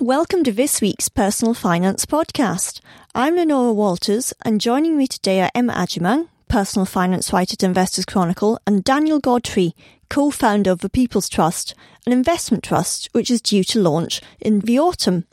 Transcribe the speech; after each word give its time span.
Welcome 0.00 0.42
to 0.44 0.52
this 0.52 0.80
week's 0.80 1.10
Personal 1.10 1.52
Finance 1.52 2.06
Podcast. 2.06 2.80
I'm 3.14 3.36
Lenora 3.36 3.74
Walters, 3.74 4.32
and 4.42 4.58
joining 4.58 4.96
me 4.96 5.06
today 5.06 5.42
are 5.42 5.50
Emma 5.54 5.74
Agyemang, 5.74 6.28
personal 6.48 6.86
finance 6.86 7.30
writer 7.30 7.52
at 7.52 7.62
Investors 7.62 8.06
Chronicle, 8.06 8.58
and 8.66 8.82
Daniel 8.82 9.20
Godfrey, 9.20 9.76
co 10.08 10.30
founder 10.30 10.70
of 10.70 10.80
the 10.80 10.88
People's 10.88 11.28
Trust, 11.28 11.74
an 12.06 12.12
investment 12.12 12.64
trust 12.64 13.10
which 13.12 13.30
is 13.30 13.42
due 13.42 13.62
to 13.64 13.82
launch 13.82 14.22
in 14.40 14.60
the 14.60 14.78
autumn. 14.78 15.26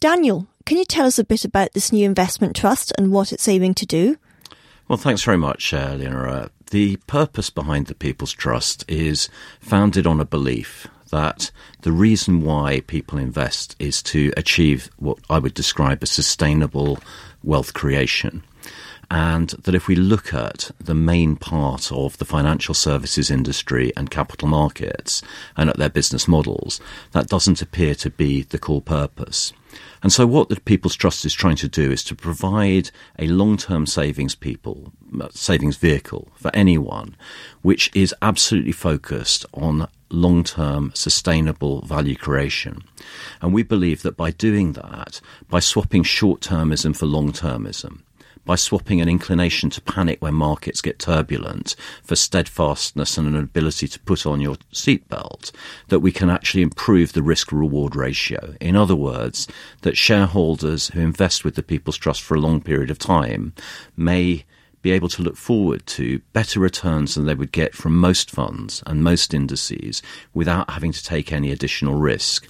Daniel, 0.00 0.46
can 0.66 0.76
you 0.76 0.84
tell 0.84 1.06
us 1.06 1.18
a 1.18 1.24
bit 1.24 1.44
about 1.44 1.72
this 1.72 1.90
new 1.90 2.04
investment 2.04 2.54
trust 2.54 2.92
and 2.98 3.10
what 3.10 3.32
it's 3.32 3.48
aiming 3.48 3.72
to 3.74 3.86
do? 3.86 4.18
Well, 4.86 4.98
thanks 4.98 5.24
very 5.24 5.38
much, 5.38 5.72
uh, 5.72 5.94
Leonora. 5.98 6.50
The 6.70 6.96
purpose 7.06 7.48
behind 7.48 7.86
the 7.86 7.94
People's 7.94 8.32
Trust 8.32 8.84
is 8.86 9.30
founded 9.60 10.06
on 10.06 10.20
a 10.20 10.26
belief 10.26 10.88
that 11.12 11.52
the 11.82 11.92
reason 11.92 12.42
why 12.42 12.80
people 12.80 13.18
invest 13.18 13.76
is 13.78 14.02
to 14.02 14.32
achieve 14.36 14.90
what 14.96 15.18
I 15.30 15.38
would 15.38 15.54
describe 15.54 16.02
as 16.02 16.10
sustainable 16.10 16.98
wealth 17.44 17.72
creation. 17.72 18.42
And 19.10 19.50
that 19.64 19.74
if 19.74 19.88
we 19.88 19.94
look 19.94 20.32
at 20.32 20.70
the 20.80 20.94
main 20.94 21.36
part 21.36 21.92
of 21.92 22.16
the 22.16 22.24
financial 22.24 22.74
services 22.74 23.30
industry 23.30 23.92
and 23.94 24.10
capital 24.10 24.48
markets 24.48 25.20
and 25.54 25.68
at 25.68 25.76
their 25.76 25.90
business 25.90 26.26
models, 26.26 26.80
that 27.10 27.28
doesn't 27.28 27.60
appear 27.60 27.94
to 27.96 28.08
be 28.08 28.42
the 28.42 28.58
core 28.58 28.80
purpose. 28.80 29.52
And 30.02 30.12
so, 30.12 30.26
what 30.26 30.48
the 30.48 30.60
People's 30.60 30.96
Trust 30.96 31.26
is 31.26 31.34
trying 31.34 31.56
to 31.56 31.68
do 31.68 31.92
is 31.92 32.02
to 32.04 32.14
provide 32.14 32.90
a 33.18 33.26
long 33.28 33.56
term 33.58 33.86
savings 33.86 34.34
people, 34.34 34.92
uh, 35.20 35.28
savings 35.30 35.76
vehicle 35.76 36.28
for 36.34 36.50
anyone, 36.54 37.14
which 37.60 37.90
is 37.94 38.14
absolutely 38.22 38.72
focused 38.72 39.44
on 39.54 39.88
long 40.12 40.44
term 40.44 40.92
sustainable 40.94 41.82
value 41.82 42.16
creation. 42.16 42.82
And 43.40 43.52
we 43.52 43.62
believe 43.62 44.02
that 44.02 44.16
by 44.16 44.30
doing 44.30 44.72
that, 44.74 45.20
by 45.48 45.60
swapping 45.60 46.02
short 46.02 46.40
termism 46.40 46.96
for 46.96 47.06
long 47.06 47.32
termism, 47.32 48.02
by 48.44 48.56
swapping 48.56 49.00
an 49.00 49.08
inclination 49.08 49.70
to 49.70 49.80
panic 49.80 50.20
when 50.20 50.34
markets 50.34 50.80
get 50.80 50.98
turbulent 50.98 51.76
for 52.02 52.16
steadfastness 52.16 53.16
and 53.16 53.28
an 53.28 53.36
ability 53.36 53.86
to 53.86 54.00
put 54.00 54.26
on 54.26 54.40
your 54.40 54.56
seatbelt, 54.72 55.52
that 55.88 56.00
we 56.00 56.10
can 56.10 56.28
actually 56.28 56.62
improve 56.62 57.12
the 57.12 57.22
risk 57.22 57.52
reward 57.52 57.94
ratio. 57.94 58.54
In 58.60 58.74
other 58.74 58.96
words, 58.96 59.46
that 59.82 59.96
shareholders 59.96 60.88
who 60.88 61.00
invest 61.00 61.44
with 61.44 61.54
the 61.54 61.62
People's 61.62 61.96
Trust 61.96 62.22
for 62.22 62.34
a 62.34 62.40
long 62.40 62.60
period 62.60 62.90
of 62.90 62.98
time 62.98 63.52
may 63.96 64.44
be 64.82 64.90
able 64.90 65.08
to 65.08 65.22
look 65.22 65.36
forward 65.36 65.86
to 65.86 66.20
better 66.32 66.60
returns 66.60 67.14
than 67.14 67.26
they 67.26 67.34
would 67.34 67.52
get 67.52 67.74
from 67.74 67.96
most 67.96 68.30
funds 68.30 68.82
and 68.86 69.02
most 69.02 69.32
indices 69.32 70.02
without 70.34 70.70
having 70.70 70.92
to 70.92 71.02
take 71.02 71.32
any 71.32 71.50
additional 71.50 71.94
risk. 71.94 72.48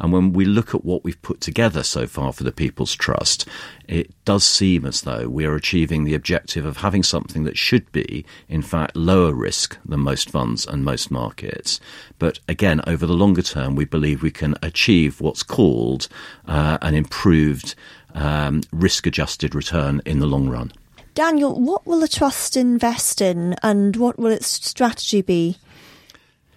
And 0.00 0.12
when 0.12 0.32
we 0.32 0.46
look 0.46 0.74
at 0.74 0.84
what 0.84 1.04
we've 1.04 1.20
put 1.20 1.42
together 1.42 1.82
so 1.82 2.06
far 2.06 2.32
for 2.32 2.42
the 2.42 2.52
People's 2.52 2.94
Trust, 2.94 3.46
it 3.86 4.12
does 4.24 4.44
seem 4.44 4.86
as 4.86 5.02
though 5.02 5.28
we 5.28 5.44
are 5.44 5.54
achieving 5.54 6.04
the 6.04 6.14
objective 6.14 6.64
of 6.64 6.78
having 6.78 7.02
something 7.02 7.44
that 7.44 7.58
should 7.58 7.90
be, 7.92 8.24
in 8.48 8.62
fact, 8.62 8.96
lower 8.96 9.34
risk 9.34 9.76
than 9.84 10.00
most 10.00 10.30
funds 10.30 10.66
and 10.66 10.84
most 10.84 11.10
markets. 11.10 11.80
But 12.18 12.40
again, 12.48 12.80
over 12.86 13.06
the 13.06 13.12
longer 13.12 13.42
term, 13.42 13.76
we 13.76 13.84
believe 13.84 14.22
we 14.22 14.30
can 14.30 14.54
achieve 14.62 15.20
what's 15.20 15.42
called 15.42 16.08
uh, 16.46 16.78
an 16.80 16.94
improved 16.94 17.74
um, 18.14 18.62
risk 18.72 19.06
adjusted 19.06 19.54
return 19.54 20.00
in 20.06 20.18
the 20.18 20.26
long 20.26 20.48
run. 20.48 20.72
Daniel, 21.20 21.60
what 21.60 21.86
will 21.86 22.00
the 22.00 22.08
trust 22.08 22.56
invest 22.56 23.20
in 23.20 23.54
and 23.62 23.94
what 23.94 24.18
will 24.18 24.30
its 24.30 24.46
strategy 24.66 25.20
be? 25.20 25.58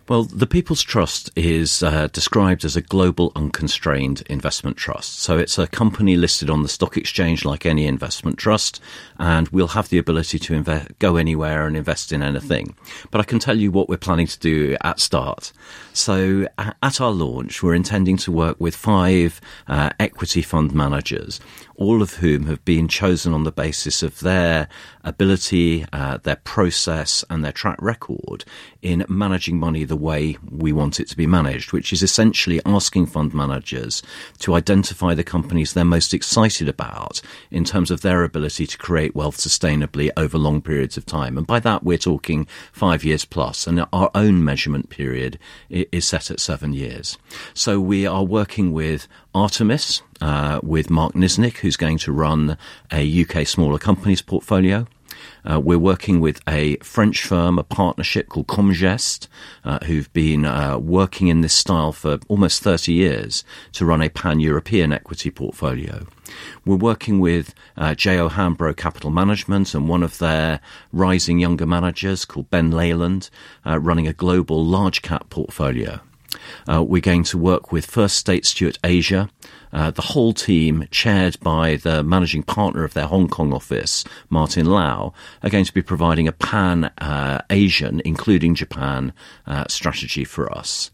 Well, 0.10 0.26
the 0.26 0.48
People's 0.48 0.82
Trust 0.82 1.32
is 1.34 1.82
uh, 1.82 2.08
described 2.08 2.66
as 2.66 2.76
a 2.76 2.82
global 2.82 3.32
unconstrained 3.38 4.22
investment 4.30 4.76
trust. 4.76 5.20
So 5.20 5.38
it's 5.38 5.58
a 5.58 5.66
company 5.66 6.18
listed 6.18 6.50
on 6.50 6.62
the 6.62 6.68
stock 6.68 6.98
exchange 6.98 7.46
like 7.46 7.66
any 7.66 7.88
investment 7.88 8.38
trust, 8.38 8.82
and 9.18 9.48
we'll 9.48 9.70
have 9.70 9.88
the 9.88 9.98
ability 9.98 10.40
to 10.40 10.54
invest, 10.56 11.00
go 11.00 11.16
anywhere 11.16 11.66
and 11.66 11.78
invest 11.78 12.12
in 12.12 12.22
anything. 12.22 12.76
But 13.12 13.22
I 13.22 13.24
can 13.24 13.40
tell 13.40 13.58
you 13.58 13.72
what 13.72 13.88
we're 13.88 13.96
planning 13.96 14.28
to 14.28 14.40
do 14.40 14.76
at 14.82 15.00
start. 15.00 15.54
So 15.94 16.50
at 16.58 17.00
our 17.00 17.12
launch, 17.12 17.64
we're 17.64 17.74
intending 17.74 18.18
to 18.18 18.32
work 18.32 18.60
with 18.60 18.76
five 18.76 19.40
uh, 19.70 19.92
equity 20.02 20.42
fund 20.42 20.74
managers 20.74 21.40
all 21.76 22.02
of 22.02 22.16
whom 22.16 22.46
have 22.46 22.64
been 22.66 22.88
chosen 22.88 23.34
on 23.34 23.44
the 23.44 23.52
basis 23.52 24.04
of 24.04 24.20
their 24.20 24.68
ability, 25.04 25.86
uh, 25.92 26.18
their 26.18 26.36
process, 26.38 27.26
and 27.30 27.44
their 27.44 27.52
track 27.52 27.82
record 27.82 28.46
in 28.82 29.06
managing 29.10 29.60
money 29.60 29.84
the 29.94 29.98
way 29.98 30.36
we 30.50 30.74
want 30.74 31.00
it 31.00 31.08
to 31.08 31.16
be 31.16 31.28
managed, 31.28 31.72
which 31.72 31.94
is 31.94 32.02
essentially 32.02 32.60
asking 32.66 33.06
fund 33.06 33.32
managers 33.32 34.02
to 34.40 34.56
identify 34.56 35.14
the 35.14 35.24
companies 35.24 35.74
they're 35.74 35.86
most 35.86 36.16
excited 36.16 36.68
about 36.68 37.22
in 37.52 37.64
terms 37.64 37.92
of 37.92 38.02
their 38.02 38.24
ability 38.24 38.66
to 38.66 38.76
create 38.76 39.16
wealth 39.16 39.38
sustainably 39.38 40.10
over 40.18 40.36
long 40.40 40.64
periods 40.64 40.98
of 40.98 41.06
time. 41.06 41.38
And 41.38 41.46
by 41.46 41.60
that, 41.60 41.84
we're 41.84 42.00
talking 42.00 42.48
five 42.72 43.04
years 43.04 43.24
plus, 43.24 43.68
and 43.68 43.86
our 43.94 44.10
own 44.16 44.44
measurement 44.44 44.90
period 44.90 45.38
is 45.70 46.08
set 46.08 46.32
at 46.32 46.40
seven 46.40 46.74
years. 46.74 47.20
So 47.54 47.80
we 47.80 48.08
are 48.08 48.24
working 48.24 48.74
with 48.74 49.08
Artemis 49.36 50.02
uh, 50.22 50.60
with 50.64 50.90
Mark 50.90 51.14
Niznik, 51.14 51.58
who's 51.58 51.78
going 51.78 52.00
to 52.00 52.12
run 52.12 52.58
a 52.92 53.22
UK 53.22 53.46
smaller 53.46 53.78
companies 53.78 54.24
portfolio. 54.24 54.88
Uh, 55.50 55.60
we're 55.60 55.78
working 55.78 56.20
with 56.20 56.42
a 56.48 56.78
French 56.78 57.24
firm, 57.24 57.60
a 57.60 57.64
partnership 57.64 58.30
called 58.30 58.48
Comgest, 58.48 59.28
uh, 59.64 59.80
who've 59.86 60.12
been 60.14 60.46
uh, 60.46 60.78
working 60.78 61.28
in 61.28 61.42
this 61.42 61.54
style 61.54 61.92
for 61.92 62.20
almost 62.28 62.64
30 62.64 62.94
years 62.94 63.44
to 63.74 63.86
run 63.86 64.02
a 64.02 64.10
pan 64.10 64.40
European 64.40 64.94
equity 64.94 65.30
portfolio. 65.30 66.08
We're 66.66 66.76
working 66.76 67.20
with 67.20 67.54
uh, 67.78 67.96
J.O. 67.96 68.30
Hambro 68.30 68.76
Capital 68.76 69.10
Management 69.10 69.74
and 69.74 69.88
one 69.88 70.04
of 70.04 70.18
their 70.18 70.60
rising 70.92 71.40
younger 71.40 71.66
managers 71.66 72.26
called 72.26 72.50
Ben 72.50 72.72
Leyland, 72.72 73.30
uh, 73.66 73.80
running 73.80 74.08
a 74.08 74.14
global 74.14 74.66
large 74.66 75.02
cap 75.02 75.30
portfolio. 75.30 76.00
Uh, 76.70 76.84
we're 76.84 77.02
going 77.02 77.24
to 77.24 77.38
work 77.38 77.72
with 77.72 77.86
First 77.86 78.18
State 78.18 78.46
Stewart 78.46 78.80
Asia, 78.84 79.30
uh, 79.72 79.92
the 79.92 80.02
whole 80.02 80.34
team, 80.34 80.88
chaired 80.92 81.40
by 81.40 81.76
the 81.78 82.04
managing 82.04 82.44
partner 82.44 82.84
of 82.84 82.94
their 82.94 83.08
Hong 83.08 83.28
Kong 83.28 83.54
office, 83.54 84.06
Martin 84.30 84.68
Lau, 84.68 85.14
are 85.42 85.50
going 85.50 85.66
to 85.66 85.74
be 85.74 85.82
providing 85.82 86.28
a 86.28 86.32
pan 86.32 86.86
uh, 87.00 87.42
Asian, 87.50 88.02
including 88.06 88.56
Japan, 88.56 89.14
uh, 89.48 89.66
strategy 89.68 90.24
for 90.24 90.52
us. 90.56 90.92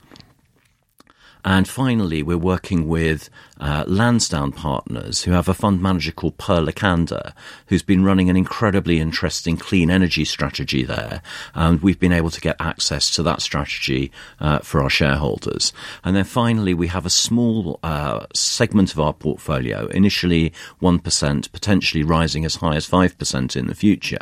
And 1.45 1.67
finally, 1.67 2.21
we're 2.21 2.37
working 2.37 2.87
with 2.87 3.29
uh, 3.59 3.83
Lansdowne 3.87 4.51
Partners, 4.51 5.23
who 5.23 5.31
have 5.31 5.49
a 5.49 5.53
fund 5.53 5.81
manager 5.81 6.11
called 6.11 6.37
Lekander, 6.37 7.33
who's 7.67 7.83
been 7.83 8.03
running 8.03 8.29
an 8.29 8.37
incredibly 8.37 8.99
interesting 8.99 9.57
clean 9.57 9.89
energy 9.89 10.25
strategy 10.25 10.83
there. 10.83 11.21
And 11.53 11.81
we've 11.81 11.99
been 11.99 12.13
able 12.13 12.29
to 12.29 12.41
get 12.41 12.55
access 12.59 13.11
to 13.11 13.23
that 13.23 13.41
strategy 13.41 14.11
uh, 14.39 14.59
for 14.59 14.81
our 14.81 14.89
shareholders. 14.89 15.73
And 16.03 16.15
then 16.15 16.23
finally, 16.23 16.73
we 16.73 16.87
have 16.87 17.05
a 17.05 17.09
small 17.09 17.79
uh, 17.83 18.25
segment 18.33 18.93
of 18.93 18.99
our 18.99 19.13
portfolio, 19.13 19.87
initially 19.87 20.53
1%, 20.81 21.51
potentially 21.51 22.03
rising 22.03 22.45
as 22.45 22.55
high 22.55 22.75
as 22.75 22.89
5% 22.89 23.55
in 23.55 23.67
the 23.67 23.75
future, 23.75 24.17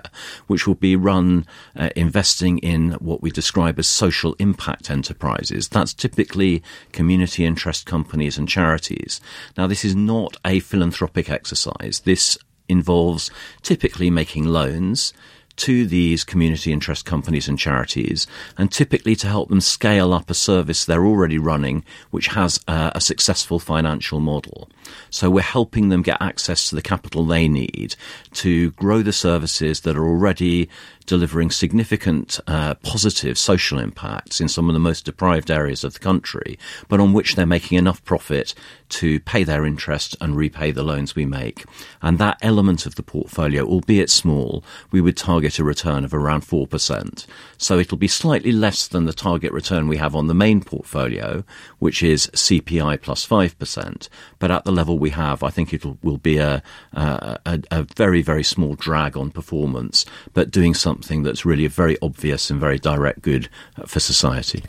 which 0.48 0.66
will 0.66 0.76
be 0.76 0.96
run 0.96 1.46
uh, 1.76 1.90
investing 1.96 2.58
in 2.60 2.94
what 2.94 3.22
we 3.22 3.30
describe 3.30 3.78
as 3.78 3.88
social 3.88 4.36
impact 4.40 4.90
enterprises. 4.90 5.68
That's 5.68 5.94
typically 5.94 6.64
community 6.92 7.46
interest 7.46 7.86
companies 7.86 8.38
and 8.38 8.48
charities. 8.48 9.22
Now, 9.58 9.68
this 9.68 9.86
is 9.86 9.96
not 9.96 10.38
a 10.46 10.60
philanthropic 10.60 11.30
exercise. 11.30 12.02
This 12.06 12.38
involves 12.70 13.32
typically 13.62 14.10
making 14.10 14.46
loans 14.46 15.14
to 15.58 15.88
these 15.88 16.24
community 16.24 16.72
interest 16.72 17.06
companies 17.06 17.48
and 17.48 17.58
charities, 17.58 18.28
and 18.58 18.72
typically 18.72 19.16
to 19.16 19.28
help 19.28 19.50
them 19.50 19.62
scale 19.62 20.14
up 20.14 20.30
a 20.30 20.34
service 20.34 20.86
they're 20.86 21.06
already 21.06 21.38
running, 21.38 21.84
which 22.12 22.28
has 22.28 22.60
uh, 22.68 22.92
a 22.94 23.02
successful 23.02 23.60
financial 23.60 24.20
model. 24.20 24.70
So 25.10 25.30
we're 25.30 25.42
helping 25.42 25.90
them 25.90 26.02
get 26.02 26.22
access 26.22 26.70
to 26.70 26.76
the 26.76 26.82
capital 26.82 27.26
they 27.26 27.48
need 27.48 27.96
to 28.34 28.72
grow 28.72 29.02
the 29.02 29.14
services 29.14 29.82
that 29.82 29.98
are 29.98 30.06
already 30.06 30.70
delivering 31.08 31.50
significant 31.50 32.40
uh, 32.48 32.76
positive 32.76 33.38
social 33.38 33.80
impacts 33.80 34.40
in 34.40 34.48
some 34.48 34.70
of 34.70 34.74
the 34.74 34.80
most 34.80 35.06
deprived 35.06 35.50
areas 35.50 35.84
of 35.84 35.94
the 35.94 36.00
country, 36.00 36.60
but 36.90 37.00
on 37.00 37.14
which 37.14 37.36
they're 37.36 37.46
making 37.46 37.78
enough 37.78 38.04
profit 38.04 38.54
to 38.90 39.20
pay 39.22 39.44
their 39.44 39.66
interest 39.66 40.16
and 40.22 40.36
repay 40.36 40.72
the 40.72 40.84
loans 40.84 41.16
we 41.16 41.26
make. 41.26 41.66
And 42.02 42.20
that 42.20 42.38
element 42.42 42.86
of 42.86 42.96
the 42.96 43.04
portfolio, 43.04 43.66
albeit 43.66 44.10
small, 44.10 44.64
we 44.92 45.02
would 45.02 45.18
target 45.18 45.60
a 45.60 45.64
return 45.64 46.06
of 46.06 46.14
around 46.14 46.42
4%. 46.42 47.26
So 47.58 47.80
it'll 47.80 47.98
be 47.98 48.08
slightly 48.08 48.52
less 48.52 48.88
than 48.88 49.06
the 49.06 49.14
target 49.14 49.52
return 49.52 49.88
we 49.88 49.98
have 49.98 50.16
on 50.16 50.28
the 50.28 50.34
main 50.34 50.62
portfolio, 50.62 51.44
which 51.80 52.04
is 52.04 52.28
CPI 52.28 53.02
plus 53.02 53.26
5%. 53.26 54.10
But 54.40 54.52
at 54.52 54.66
the 54.66 54.72
level 54.78 54.98
we 54.98 55.10
have, 55.10 55.44
I 55.44 55.50
think 55.50 55.74
it 55.74 55.84
will 56.02 56.18
be 56.18 56.38
a, 56.38 56.64
a, 56.94 57.60
a 57.70 57.84
very, 57.84 58.22
very 58.22 58.44
small 58.44 58.76
drag 58.76 59.18
on 59.18 59.32
performance, 59.32 60.06
but 60.34 60.50
doing 60.52 60.74
something 60.74 61.24
that's 61.24 61.46
really 61.46 61.66
a 61.66 61.70
very 61.70 61.98
obvious 62.02 62.50
and 62.50 62.60
very 62.60 62.80
direct 62.80 63.22
good 63.22 63.50
for 63.86 64.00
society. 64.00 64.64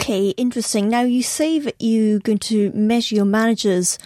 Okay, 0.00 0.30
interesting. 0.30 0.88
Now 0.88 1.02
you 1.02 1.22
say 1.22 1.58
that 1.58 1.74
you're 1.78 2.20
going 2.20 2.38
to 2.38 2.70
measure 2.72 3.16
your 3.16 3.26
managers 3.26 3.98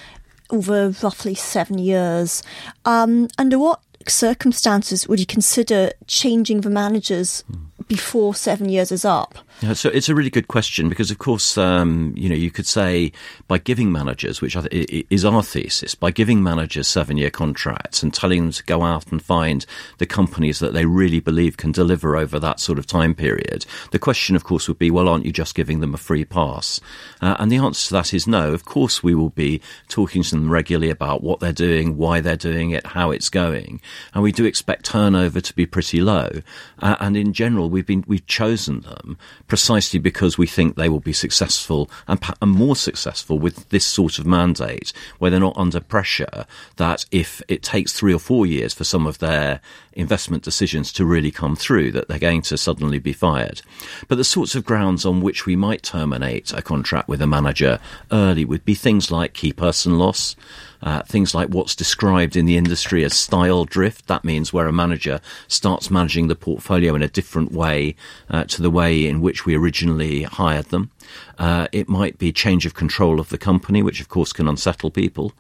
over 0.50 0.91
roughly 1.02 1.37
seven 1.37 1.79
years. 1.79 2.43
Um, 2.85 3.29
under 3.38 3.58
what 3.58 3.81
circumstances 4.08 5.08
would 5.08 5.20
you 5.20 5.26
consider 5.26 5.93
changing 6.06 6.62
the 6.62 6.70
managers 6.70 7.44
before 7.88 8.34
seven 8.34 8.69
years 8.69 8.90
is 8.90 9.04
up? 9.04 9.36
Yeah, 9.60 9.75
so 9.75 9.88
it's 9.88 10.08
a 10.08 10.14
really 10.14 10.31
good 10.31 10.48
question 10.48 10.88
because, 10.88 11.10
of 11.10 11.19
course, 11.19 11.56
um, 11.56 12.12
you 12.16 12.28
know, 12.28 12.34
you 12.34 12.50
could 12.50 12.66
say 12.66 13.12
by 13.46 13.58
giving 13.58 13.92
managers, 13.92 14.40
which 14.40 14.56
is 14.70 15.25
our 15.25 15.42
thesis, 15.42 15.94
by 15.94 16.10
giving 16.10 16.42
managers 16.42 16.88
seven-year 16.88 17.31
contracts 17.31 18.02
and 18.02 18.12
telling 18.12 18.42
them 18.42 18.52
to 18.52 18.64
go 18.64 18.82
out 18.82 19.10
and 19.12 19.22
find 19.22 19.64
the 19.98 20.06
companies 20.06 20.58
that 20.58 20.72
they 20.72 20.84
really 20.84 21.20
believe 21.20 21.56
can 21.56 21.72
deliver 21.72 22.16
over 22.16 22.40
that 22.40 22.58
sort 22.60 22.78
of 22.78 22.86
time 22.86 23.14
period. 23.14 23.64
The 23.92 23.98
question, 23.98 24.34
of 24.34 24.44
course, 24.44 24.66
would 24.69 24.78
be, 24.78 24.90
well, 24.90 25.08
aren't 25.08 25.25
you 25.25 25.32
just 25.32 25.54
giving 25.54 25.81
them 25.81 25.94
a 25.94 25.98
free 25.98 26.25
pass? 26.25 26.81
Uh, 27.20 27.36
and 27.38 27.50
the 27.50 27.58
answer 27.58 27.88
to 27.88 27.94
that 27.94 28.12
is 28.12 28.26
no. 28.26 28.52
Of 28.52 28.64
course, 28.64 29.02
we 29.02 29.14
will 29.14 29.31
be 29.31 29.60
talking 29.88 30.22
to 30.22 30.31
them 30.31 30.50
regularly 30.50 30.90
about 30.90 31.22
what 31.22 31.40
they're 31.40 31.52
doing, 31.52 31.96
why 31.96 32.20
they're 32.20 32.36
doing 32.36 32.70
it, 32.70 32.86
how 32.88 33.10
it's 33.12 33.28
going, 33.28 33.81
and 34.12 34.22
we 34.22 34.32
do 34.32 34.44
expect 34.44 34.84
turnover 34.84 35.40
to 35.40 35.54
be 35.54 35.66
pretty 35.66 36.00
low. 36.00 36.31
Uh, 36.81 36.96
and 37.00 37.16
in 37.16 37.32
general, 37.32 37.70
we've 37.75 37.87
been 37.87 38.05
we've 38.06 38.26
chosen 38.26 38.81
them 38.81 39.19
precisely 39.49 39.99
because 39.99 40.38
we 40.38 40.47
think 40.47 40.76
they 40.76 40.88
will 40.88 41.00
be 41.00 41.12
successful 41.12 41.91
and, 42.09 42.21
and, 42.41 42.53
more 42.53 42.76
successful 42.76 43.38
with 43.38 43.69
this 43.71 43.85
sort 43.85 44.19
of 44.19 44.26
mandate, 44.26 44.93
where 45.19 45.31
they're 45.31 45.41
not 45.41 45.56
under 45.59 45.81
pressure 45.81 46.47
that 46.76 47.05
if 47.11 47.43
it 47.49 47.62
takes 47.62 47.93
three 47.93 48.15
or 48.15 48.19
four 48.19 48.47
years 48.47 48.73
for 48.73 48.85
some 48.85 49.06
of 49.06 49.19
their 49.19 49.61
investment 49.94 50.43
decisions 50.44 50.93
to 50.93 51.05
really 51.05 51.32
come 51.32 51.56
through, 51.56 51.91
that 51.91 52.06
they're 52.09 52.19
going 52.19 52.43
to 52.43 52.56
suddenly 52.56 53.00
be 53.00 53.12
fired. 53.12 53.61
But 54.06 54.17
the 54.17 54.25
sorts 54.25 54.55
of 54.55 54.65
grounds 54.65 55.05
on 55.05 55.20
which 55.20 55.44
we 55.44 55.56
might 55.56 55.82
terminate 55.82 56.53
a 56.53 56.62
contract 56.62 57.09
with 57.09 57.20
a 57.20 57.27
manager 57.27 57.81
early 58.12 58.44
would 58.44 58.65
be 58.65 58.75
things 58.75 59.11
like 59.11 59.35
key 59.35 59.53
person 59.53 59.99
loss. 59.99 60.37
Uh, 60.84 61.02
things 61.04 61.34
like 61.34 61.48
what's 61.48 61.75
described 61.75 62.36
in 62.36 62.44
the 62.44 62.58
industry 62.58 63.04
as 63.04 63.14
style 63.14 63.64
drift. 63.64 64.06
That 64.06 64.22
means 64.22 64.52
where 64.52 64.69
a 64.69 64.72
manager 64.72 65.19
starts 65.48 65.90
managing 65.90 66.28
the 66.28 66.36
portfolio 66.36 66.94
in 66.94 67.02
a 67.02 67.08
different 67.08 67.52
way 67.52 67.96
uh, 68.28 68.44
to 68.44 68.60
the 68.60 68.70
way 68.70 69.06
in 69.06 69.22
which 69.22 69.46
we 69.46 69.56
originally 69.56 70.25
hired 70.25 70.66
them. 70.66 70.90
Uh, 71.38 71.66
it 71.72 71.88
might 71.88 72.19
be 72.19 72.32
change 72.32 72.64
of 72.66 72.75
control 72.75 73.19
of 73.19 73.28
the 73.28 73.38
company, 73.38 73.82
which 73.82 74.00
of 74.00 74.08
course 74.08 74.32
can 74.32 74.48
unsettle 74.48 74.90
people. 74.90 75.32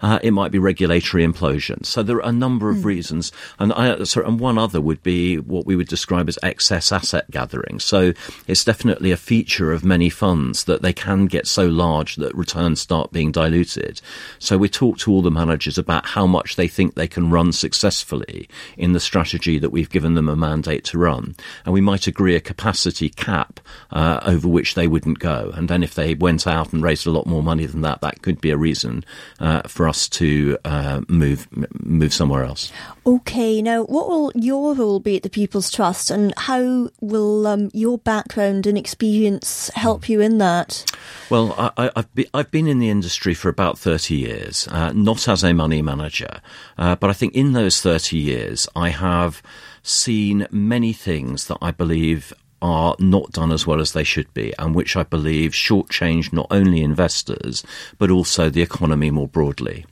Uh, 0.00 0.18
it 0.22 0.32
might 0.32 0.50
be 0.50 0.58
regulatory 0.58 1.24
implosion. 1.24 1.84
So 1.84 2.02
there 2.02 2.16
are 2.16 2.28
a 2.28 2.32
number 2.32 2.70
of 2.70 2.78
mm. 2.78 2.84
reasons, 2.84 3.32
and, 3.58 3.72
I, 3.72 4.02
sorry, 4.04 4.26
and 4.26 4.40
one 4.40 4.58
other 4.58 4.80
would 4.80 5.02
be 5.02 5.36
what 5.38 5.66
we 5.66 5.76
would 5.76 5.88
describe 5.88 6.28
as 6.28 6.38
excess 6.42 6.90
asset 6.90 7.30
gathering. 7.30 7.78
So 7.78 8.12
it's 8.46 8.64
definitely 8.64 9.12
a 9.12 9.16
feature 9.16 9.72
of 9.72 9.84
many 9.84 10.10
funds 10.10 10.64
that 10.64 10.82
they 10.82 10.92
can 10.92 11.26
get 11.26 11.46
so 11.46 11.66
large 11.66 12.16
that 12.16 12.34
returns 12.34 12.80
start 12.80 13.12
being 13.12 13.30
diluted. 13.30 14.00
So 14.38 14.58
we 14.58 14.68
talk 14.92 14.98
to 14.98 15.12
all 15.12 15.22
the 15.22 15.30
managers 15.30 15.78
about 15.78 16.06
how 16.06 16.26
much 16.26 16.56
they 16.56 16.68
think 16.68 16.94
they 16.94 17.08
can 17.08 17.30
run 17.30 17.52
successfully 17.52 18.48
in 18.76 18.92
the 18.92 19.00
strategy 19.00 19.58
that 19.58 19.70
we've 19.70 19.90
given 19.90 20.14
them 20.14 20.28
a 20.28 20.36
mandate 20.36 20.84
to 20.84 20.98
run, 20.98 21.34
and 21.64 21.72
we 21.72 21.80
might 21.80 22.06
agree 22.06 22.36
a 22.36 22.40
capacity 22.40 23.08
cap 23.08 23.60
uh, 23.90 24.20
over 24.24 24.48
which 24.48 24.74
they 24.74 24.86
wouldn't 24.86 25.18
go. 25.18 25.50
And 25.54 25.68
then 25.68 25.82
if 25.82 25.94
they 25.94 26.14
went 26.14 26.46
out 26.46 26.72
and 26.72 26.82
raised 26.82 27.06
a 27.06 27.10
lot 27.10 27.26
more 27.26 27.42
money 27.42 27.66
than 27.66 27.80
that, 27.82 28.00
that 28.00 28.22
could 28.22 28.40
be 28.40 28.50
a 28.50 28.56
reason 28.56 29.04
uh, 29.40 29.62
for 29.62 29.88
us 29.88 30.08
to 30.10 30.58
uh, 30.64 31.00
move 31.08 31.48
move 31.84 32.12
somewhere 32.12 32.44
else. 32.44 32.72
Okay, 33.06 33.62
now 33.62 33.84
what 33.84 34.08
will 34.08 34.32
your 34.34 34.74
role 34.74 35.00
be 35.00 35.16
at 35.16 35.22
the 35.22 35.30
People's 35.30 35.70
Trust, 35.70 36.10
and 36.10 36.34
how 36.36 36.90
will 37.00 37.46
um, 37.46 37.70
your 37.72 37.98
background 37.98 38.66
and 38.66 38.76
experience 38.76 39.70
help 39.74 40.08
you 40.08 40.20
in 40.20 40.38
that? 40.38 40.84
Well, 41.30 41.72
I, 41.76 41.90
have 41.96 42.14
be, 42.14 42.26
I've 42.34 42.50
been 42.50 42.68
in 42.68 42.78
the 42.78 42.90
industry 42.90 43.34
for 43.34 43.48
about 43.48 43.78
thirty 43.78 44.16
years, 44.16 44.68
uh, 44.82 44.92
not 44.92 45.28
as 45.28 45.44
a 45.44 45.52
money 45.52 45.82
manager, 45.82 46.40
uh, 46.78 46.96
but 46.96 47.10
I 47.10 47.12
think 47.12 47.34
in 47.34 47.52
those 47.52 47.80
thirty 47.80 48.18
years 48.18 48.68
I 48.74 48.88
have 48.90 49.42
seen 49.82 50.46
many 50.50 50.92
things 50.92 51.46
that 51.48 51.58
I 51.60 51.70
believe 51.70 52.32
are 52.60 52.94
not 52.98 53.32
done 53.32 53.50
as 53.50 53.66
well 53.66 53.80
as 53.80 53.92
they 53.92 54.04
should 54.04 54.32
be, 54.34 54.54
and 54.58 54.74
which 54.74 54.96
I 54.96 55.02
believe 55.02 55.52
shortchange 55.52 56.32
not 56.32 56.46
only 56.50 56.82
investors 56.82 57.64
but 57.98 58.10
also 58.10 58.48
the 58.48 58.62
economy 58.62 59.10
more 59.10 59.28
broadly. 59.28 59.84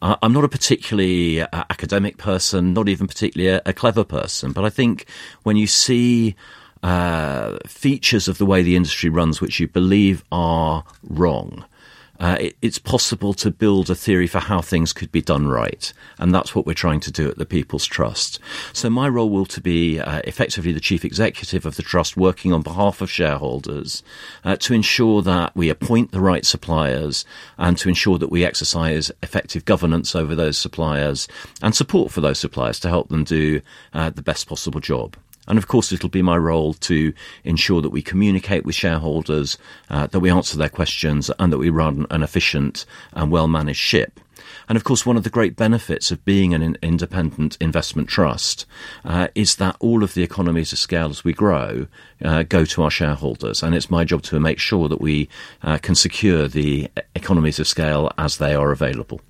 Uh, 0.00 0.16
I'm 0.22 0.32
not 0.32 0.44
a 0.44 0.48
particularly 0.48 1.42
uh, 1.42 1.48
academic 1.52 2.16
person, 2.16 2.72
not 2.72 2.88
even 2.88 3.06
particularly 3.06 3.56
a, 3.56 3.62
a, 3.66 3.72
clever 3.72 4.04
person, 4.04 4.52
but 4.52 4.64
I 4.64 4.70
think 4.70 5.06
when 5.44 5.56
you 5.56 5.66
see 5.66 6.34
uh, 6.82 7.58
features 7.66 8.26
of 8.26 8.38
the 8.38 8.46
way 8.46 8.62
the 8.62 8.74
industry 8.74 9.08
runs 9.08 9.40
which 9.40 9.60
you 9.60 9.68
believe 9.68 10.24
are 10.32 10.84
wrong, 11.04 11.64
uh, 12.22 12.36
it, 12.40 12.56
it's 12.62 12.78
possible 12.78 13.34
to 13.34 13.50
build 13.50 13.90
a 13.90 13.96
theory 13.96 14.28
for 14.28 14.38
how 14.38 14.60
things 14.60 14.92
could 14.92 15.10
be 15.10 15.20
done 15.20 15.48
right. 15.48 15.92
And 16.18 16.32
that's 16.32 16.54
what 16.54 16.66
we're 16.66 16.72
trying 16.72 17.00
to 17.00 17.10
do 17.10 17.28
at 17.28 17.36
the 17.36 17.44
People's 17.44 17.84
Trust. 17.84 18.38
So 18.72 18.88
my 18.88 19.08
role 19.08 19.28
will 19.28 19.44
to 19.46 19.60
be 19.60 19.98
uh, 19.98 20.22
effectively 20.22 20.72
the 20.72 20.78
chief 20.78 21.04
executive 21.04 21.66
of 21.66 21.74
the 21.74 21.82
trust 21.82 22.16
working 22.16 22.52
on 22.52 22.62
behalf 22.62 23.00
of 23.00 23.10
shareholders 23.10 24.04
uh, 24.44 24.54
to 24.56 24.72
ensure 24.72 25.20
that 25.22 25.56
we 25.56 25.68
appoint 25.68 26.12
the 26.12 26.20
right 26.20 26.46
suppliers 26.46 27.24
and 27.58 27.76
to 27.78 27.88
ensure 27.88 28.18
that 28.18 28.30
we 28.30 28.44
exercise 28.44 29.10
effective 29.20 29.64
governance 29.64 30.14
over 30.14 30.36
those 30.36 30.56
suppliers 30.56 31.26
and 31.60 31.74
support 31.74 32.12
for 32.12 32.20
those 32.20 32.38
suppliers 32.38 32.78
to 32.78 32.88
help 32.88 33.08
them 33.08 33.24
do 33.24 33.60
uh, 33.94 34.10
the 34.10 34.22
best 34.22 34.46
possible 34.46 34.78
job. 34.78 35.16
And 35.48 35.58
of 35.58 35.66
course, 35.66 35.92
it'll 35.92 36.08
be 36.08 36.22
my 36.22 36.36
role 36.36 36.74
to 36.74 37.12
ensure 37.44 37.82
that 37.82 37.90
we 37.90 38.02
communicate 38.02 38.64
with 38.64 38.74
shareholders, 38.74 39.58
uh, 39.90 40.06
that 40.06 40.20
we 40.20 40.30
answer 40.30 40.56
their 40.56 40.68
questions, 40.68 41.30
and 41.38 41.52
that 41.52 41.58
we 41.58 41.70
run 41.70 42.06
an 42.10 42.22
efficient 42.22 42.84
and 43.12 43.30
well 43.30 43.48
managed 43.48 43.80
ship. 43.80 44.20
And 44.68 44.76
of 44.76 44.84
course, 44.84 45.04
one 45.04 45.16
of 45.16 45.24
the 45.24 45.30
great 45.30 45.56
benefits 45.56 46.10
of 46.10 46.24
being 46.24 46.54
an 46.54 46.76
independent 46.82 47.56
investment 47.60 48.08
trust 48.08 48.64
uh, 49.04 49.28
is 49.34 49.56
that 49.56 49.76
all 49.80 50.02
of 50.02 50.14
the 50.14 50.22
economies 50.22 50.72
of 50.72 50.78
scale 50.78 51.10
as 51.10 51.24
we 51.24 51.32
grow 51.32 51.86
uh, 52.24 52.44
go 52.44 52.64
to 52.64 52.82
our 52.82 52.90
shareholders. 52.90 53.62
And 53.62 53.74
it's 53.74 53.90
my 53.90 54.04
job 54.04 54.22
to 54.22 54.40
make 54.40 54.58
sure 54.58 54.88
that 54.88 55.00
we 55.00 55.28
uh, 55.62 55.78
can 55.78 55.94
secure 55.94 56.48
the 56.48 56.90
economies 57.14 57.58
of 57.58 57.66
scale 57.66 58.12
as 58.16 58.38
they 58.38 58.54
are 58.54 58.70
available. 58.70 59.20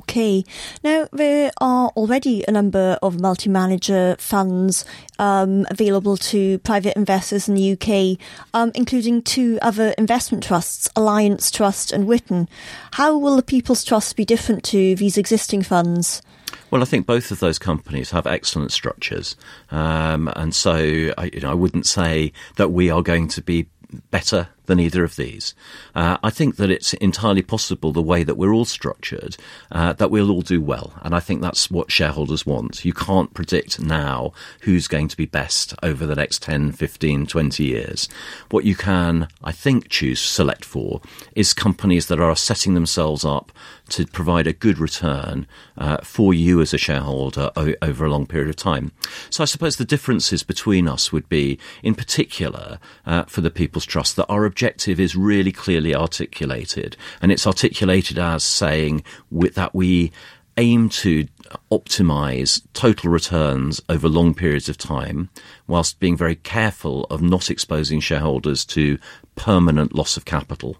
Okay. 0.00 0.44
Now, 0.82 1.08
there 1.12 1.50
are 1.60 1.88
already 1.96 2.44
a 2.46 2.52
number 2.52 2.98
of 3.02 3.20
multi 3.20 3.48
manager 3.48 4.16
funds 4.18 4.84
um, 5.18 5.66
available 5.70 6.16
to 6.18 6.58
private 6.60 6.96
investors 6.96 7.48
in 7.48 7.54
the 7.54 7.72
UK, 7.72 8.18
um, 8.52 8.70
including 8.74 9.22
two 9.22 9.58
other 9.62 9.94
investment 9.98 10.44
trusts, 10.44 10.88
Alliance 10.94 11.50
Trust 11.50 11.92
and 11.92 12.06
Witan. 12.06 12.48
How 12.92 13.16
will 13.16 13.36
the 13.36 13.42
People's 13.42 13.84
Trust 13.84 14.16
be 14.16 14.24
different 14.24 14.62
to 14.64 14.94
these 14.94 15.18
existing 15.18 15.62
funds? 15.62 16.22
Well, 16.70 16.82
I 16.82 16.86
think 16.86 17.06
both 17.06 17.30
of 17.30 17.40
those 17.40 17.58
companies 17.58 18.10
have 18.10 18.26
excellent 18.26 18.72
structures, 18.72 19.36
um, 19.70 20.28
and 20.34 20.54
so 20.54 20.74
I, 21.16 21.30
you 21.32 21.40
know, 21.40 21.50
I 21.50 21.54
wouldn't 21.54 21.86
say 21.86 22.32
that 22.56 22.70
we 22.70 22.90
are 22.90 23.02
going 23.02 23.28
to 23.28 23.42
be 23.42 23.68
better 24.10 24.48
than 24.66 24.80
either 24.80 25.04
of 25.04 25.16
these. 25.16 25.54
Uh, 25.94 26.16
I 26.22 26.30
think 26.30 26.56
that 26.56 26.70
it's 26.70 26.94
entirely 26.94 27.42
possible 27.42 27.92
the 27.92 28.02
way 28.02 28.22
that 28.22 28.36
we're 28.36 28.52
all 28.52 28.64
structured 28.64 29.36
uh, 29.70 29.92
that 29.94 30.10
we'll 30.10 30.30
all 30.30 30.42
do 30.42 30.60
well, 30.60 30.94
and 31.02 31.14
I 31.14 31.20
think 31.20 31.42
that's 31.42 31.70
what 31.70 31.92
shareholders 31.92 32.46
want. 32.46 32.84
You 32.84 32.92
can't 32.92 33.34
predict 33.34 33.80
now 33.80 34.32
who's 34.60 34.88
going 34.88 35.08
to 35.08 35.16
be 35.16 35.26
best 35.26 35.74
over 35.82 36.06
the 36.06 36.14
next 36.14 36.42
10, 36.42 36.72
15, 36.72 37.26
20 37.26 37.64
years. 37.64 38.08
What 38.50 38.64
you 38.64 38.74
can, 38.74 39.28
I 39.42 39.52
think, 39.52 39.88
choose 39.88 40.20
select 40.20 40.64
for 40.64 41.00
is 41.34 41.52
companies 41.52 42.06
that 42.06 42.20
are 42.20 42.36
setting 42.36 42.74
themselves 42.74 43.24
up 43.24 43.52
to 43.94 44.06
provide 44.06 44.46
a 44.46 44.52
good 44.52 44.78
return 44.78 45.46
uh, 45.78 45.98
for 46.02 46.34
you 46.34 46.60
as 46.60 46.74
a 46.74 46.78
shareholder 46.78 47.50
o- 47.56 47.74
over 47.80 48.04
a 48.04 48.10
long 48.10 48.26
period 48.26 48.48
of 48.48 48.56
time. 48.56 48.90
So 49.30 49.42
I 49.42 49.46
suppose 49.46 49.76
the 49.76 49.84
differences 49.84 50.42
between 50.42 50.88
us 50.88 51.12
would 51.12 51.28
be, 51.28 51.58
in 51.82 51.94
particular, 51.94 52.80
uh, 53.06 53.24
for 53.24 53.40
the 53.40 53.50
People's 53.50 53.86
Trust, 53.86 54.16
that 54.16 54.26
our 54.26 54.44
objective 54.44 54.98
is 54.98 55.14
really 55.14 55.52
clearly 55.52 55.94
articulated, 55.94 56.96
and 57.22 57.30
it's 57.30 57.46
articulated 57.46 58.18
as 58.18 58.42
saying 58.42 59.04
that 59.30 59.74
we 59.74 60.10
aim 60.56 60.88
to 60.88 61.26
optimize 61.70 62.62
total 62.72 63.10
returns 63.10 63.80
over 63.88 64.08
long 64.08 64.34
periods 64.34 64.68
of 64.68 64.78
time 64.78 65.28
whilst 65.66 66.00
being 66.00 66.16
very 66.16 66.36
careful 66.36 67.04
of 67.10 67.22
not 67.22 67.50
exposing 67.50 68.00
shareholders 68.00 68.64
to 68.64 68.98
permanent 69.36 69.94
loss 69.94 70.16
of 70.16 70.24
capital 70.24 70.76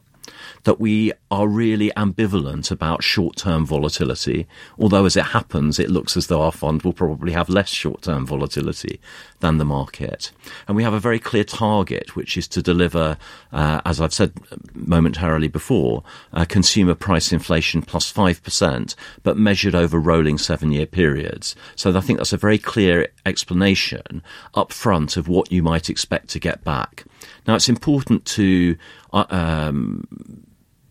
that 0.65 0.81
we 0.81 1.13
are 1.31 1.47
really 1.47 1.91
ambivalent 1.97 2.71
about 2.71 3.03
short 3.03 3.37
term 3.37 3.65
volatility, 3.65 4.47
although 4.79 5.05
as 5.05 5.17
it 5.17 5.27
happens, 5.27 5.79
it 5.79 5.91
looks 5.91 6.17
as 6.17 6.27
though 6.27 6.43
our 6.43 6.53
fund 6.53 6.83
will 6.83 6.93
probably 6.93 7.33
have 7.33 7.49
less 7.49 7.69
short 7.69 8.03
term 8.03 8.27
volatility 8.27 9.01
than 9.41 9.59
the 9.59 9.65
market. 9.65 10.33
And 10.67 10.77
we 10.77 10.83
have 10.83 10.95
a 10.95 11.01
very 11.01 11.19
clear 11.19 11.45
target, 11.45 12.17
which 12.17 12.37
is 12.37 12.49
to 12.49 12.63
deliver, 12.63 13.17
uh, 13.53 13.81
as 13.85 14.01
I've 14.01 14.15
said 14.15 14.33
momentarily 14.75 15.49
before, 15.49 16.03
uh, 16.33 16.45
consumer 16.47 16.95
price 16.95 17.33
inflation 17.33 17.83
plus 17.83 18.13
5%, 18.13 18.95
but 19.23 19.37
measured 19.37 19.75
over 19.75 19.99
rolling 19.99 20.39
seven 20.39 20.73
year 20.73 20.87
periods. 20.87 21.55
So 21.77 21.95
I 21.95 22.01
think 22.01 22.19
that's 22.19 22.33
a 22.33 22.39
very 22.39 22.59
clear 22.59 23.09
explanation 23.27 24.23
up 24.55 24.73
front 24.73 25.17
of 25.17 25.29
what 25.29 25.53
you 25.53 25.63
might 25.63 25.91
expect 25.91 26.29
to 26.31 26.41
get 26.41 26.65
back. 26.65 27.05
Now, 27.47 27.55
it's 27.55 27.69
important 27.69 28.25
to 28.27 28.77
uh, 29.13 29.27
um, 29.31 30.07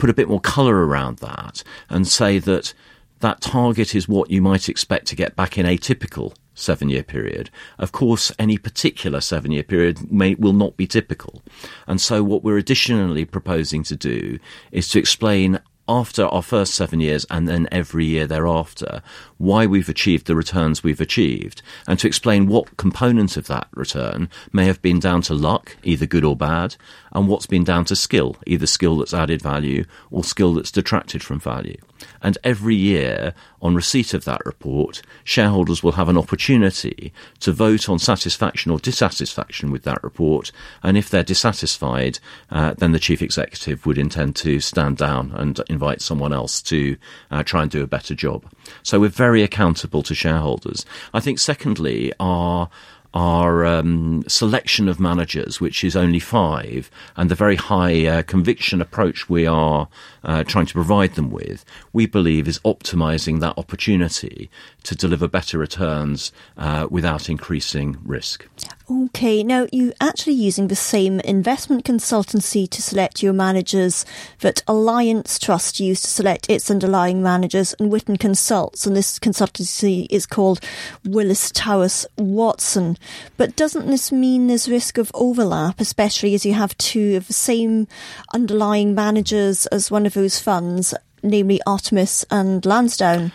put 0.03 0.09
a 0.09 0.13
bit 0.13 0.27
more 0.27 0.41
colour 0.41 0.85
around 0.85 1.19
that 1.19 1.63
and 1.89 2.05
say 2.05 2.37
that 2.37 2.73
that 3.21 3.39
target 3.39 3.95
is 3.95 4.05
what 4.05 4.29
you 4.29 4.41
might 4.41 4.67
expect 4.67 5.07
to 5.07 5.15
get 5.15 5.33
back 5.33 5.57
in 5.57 5.65
a 5.65 5.77
typical 5.77 6.33
seven 6.55 6.89
year 6.89 7.03
period. 7.03 7.49
Of 7.79 7.93
course, 7.93 8.29
any 8.37 8.57
particular 8.57 9.21
seven 9.21 9.53
year 9.53 9.63
period 9.63 10.11
may, 10.11 10.35
will 10.35 10.51
not 10.51 10.75
be 10.75 10.87
typical. 10.87 11.41
And 11.87 12.01
so 12.01 12.21
what 12.21 12.43
we're 12.43 12.57
additionally 12.57 13.23
proposing 13.23 13.81
to 13.83 13.95
do 13.95 14.39
is 14.73 14.89
to 14.89 14.99
explain 14.99 15.61
after 15.87 16.25
our 16.25 16.41
first 16.41 16.73
seven 16.73 16.99
years 16.99 17.25
and 17.29 17.47
then 17.47 17.69
every 17.71 18.05
year 18.05 18.27
thereafter 18.27 19.01
why 19.43 19.65
we've 19.65 19.89
achieved 19.89 20.25
the 20.25 20.35
returns 20.35 20.83
we've 20.83 21.01
achieved 21.01 21.61
and 21.85 21.99
to 21.99 22.07
explain 22.07 22.47
what 22.47 22.77
component 22.77 23.35
of 23.35 23.47
that 23.47 23.67
return 23.73 24.29
may 24.51 24.65
have 24.65 24.81
been 24.81 24.99
down 24.99 25.21
to 25.21 25.33
luck, 25.33 25.75
either 25.83 26.05
good 26.05 26.23
or 26.23 26.35
bad, 26.35 26.75
and 27.11 27.27
what's 27.27 27.45
been 27.45 27.63
down 27.63 27.83
to 27.85 27.95
skill, 27.95 28.37
either 28.47 28.65
skill 28.65 28.97
that's 28.97 29.13
added 29.13 29.41
value 29.41 29.83
or 30.11 30.23
skill 30.23 30.53
that's 30.53 30.71
detracted 30.71 31.21
from 31.21 31.39
value. 31.39 31.77
And 32.21 32.37
every 32.43 32.75
year, 32.75 33.33
on 33.61 33.75
receipt 33.75 34.13
of 34.13 34.25
that 34.25 34.45
report, 34.45 35.01
shareholders 35.23 35.83
will 35.83 35.93
have 35.93 36.09
an 36.09 36.17
opportunity 36.17 37.13
to 37.39 37.51
vote 37.51 37.87
on 37.87 37.99
satisfaction 37.99 38.71
or 38.71 38.79
dissatisfaction 38.79 39.71
with 39.71 39.83
that 39.83 40.03
report. 40.03 40.51
And 40.81 40.97
if 40.97 41.09
they're 41.09 41.23
dissatisfied, 41.23 42.19
uh, 42.49 42.73
then 42.73 42.91
the 42.91 42.99
chief 42.99 43.21
executive 43.21 43.85
would 43.85 43.97
intend 43.97 44.35
to 44.37 44.59
stand 44.59 44.97
down 44.97 45.31
and 45.33 45.59
invite 45.69 46.01
someone 46.01 46.33
else 46.33 46.61
to 46.63 46.97
uh, 47.31 47.43
try 47.43 47.61
and 47.61 47.71
do 47.71 47.83
a 47.83 47.87
better 47.87 48.15
job. 48.15 48.45
So 48.83 48.99
we're 48.99 49.09
very 49.09 49.32
accountable 49.41 50.03
to 50.03 50.13
shareholders. 50.13 50.85
I 51.13 51.19
think, 51.19 51.39
secondly, 51.39 52.13
our 52.19 52.69
our 53.13 53.63
um, 53.63 54.23
selection 54.27 54.89
of 54.89 54.99
managers, 54.99 55.61
which 55.61 55.83
is 55.83 55.95
only 55.95 56.19
five, 56.19 56.89
and 57.15 57.29
the 57.29 57.35
very 57.35 57.55
high 57.55 58.05
uh, 58.07 58.23
conviction 58.23 58.81
approach 58.81 59.29
we 59.29 59.45
are 59.45 59.87
uh, 60.23 60.43
trying 60.43 60.65
to 60.65 60.73
provide 60.73 61.13
them 61.13 61.29
with, 61.29 61.63
we 61.91 62.07
believe 62.07 62.47
is 62.47 62.59
optimizing 62.59 63.39
that 63.39 63.57
opportunity 63.57 64.49
to 64.81 64.95
deliver 64.95 65.27
better 65.27 65.59
returns 65.59 66.31
uh, 66.57 66.87
without 66.89 67.29
increasing 67.29 67.97
risk. 68.03 68.47
Okay, 68.91 69.43
now 69.43 69.65
you're 69.71 69.93
actually 70.01 70.33
using 70.33 70.67
the 70.67 70.75
same 70.75 71.21
investment 71.21 71.85
consultancy 71.85 72.69
to 72.69 72.81
select 72.81 73.23
your 73.23 73.31
managers 73.31 74.05
that 74.41 74.61
Alliance 74.67 75.39
Trust 75.39 75.79
used 75.79 76.03
to 76.03 76.09
select 76.09 76.49
its 76.49 76.69
underlying 76.69 77.23
managers 77.23 77.73
and 77.79 77.89
Witan 77.89 78.17
Consults, 78.17 78.85
and 78.85 78.93
this 78.93 79.19
consultancy 79.19 80.05
is 80.09 80.25
called 80.25 80.59
Willis 81.05 81.49
Towers 81.51 82.05
Watson. 82.17 82.97
But 83.37 83.55
doesn't 83.55 83.87
this 83.87 84.11
mean 84.11 84.47
there's 84.47 84.67
risk 84.67 84.97
of 84.97 85.11
overlap, 85.13 85.79
especially 85.79 86.33
as 86.33 86.45
you 86.45 86.53
have 86.53 86.77
two 86.77 87.15
of 87.15 87.27
the 87.27 87.33
same 87.33 87.87
underlying 88.33 88.93
managers 88.93 89.65
as 89.67 89.91
one 89.91 90.05
of 90.05 90.13
those 90.13 90.39
funds, 90.39 90.93
namely 91.23 91.61
Artemis 91.65 92.25
and 92.29 92.65
Lansdowne? 92.65 93.31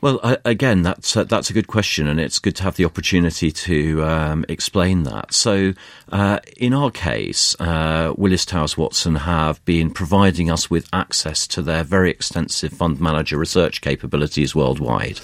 Well, 0.00 0.20
uh, 0.22 0.36
again, 0.44 0.82
that's 0.82 1.16
uh, 1.16 1.24
that's 1.24 1.50
a 1.50 1.52
good 1.52 1.66
question, 1.66 2.06
and 2.06 2.20
it's 2.20 2.38
good 2.38 2.54
to 2.56 2.62
have 2.62 2.76
the 2.76 2.84
opportunity 2.84 3.50
to 3.50 4.04
um, 4.04 4.44
explain 4.48 5.02
that. 5.02 5.34
So, 5.34 5.74
uh, 6.12 6.38
in 6.56 6.72
our 6.72 6.92
case, 6.92 7.56
uh, 7.58 8.14
Willis 8.16 8.44
Towers 8.44 8.78
Watson 8.78 9.16
have 9.16 9.64
been 9.64 9.90
providing 9.90 10.52
us 10.52 10.70
with 10.70 10.88
access 10.92 11.48
to 11.48 11.62
their 11.62 11.82
very 11.82 12.12
extensive 12.12 12.72
fund 12.72 13.00
manager 13.00 13.36
research 13.36 13.80
capabilities 13.80 14.54
worldwide, 14.54 15.18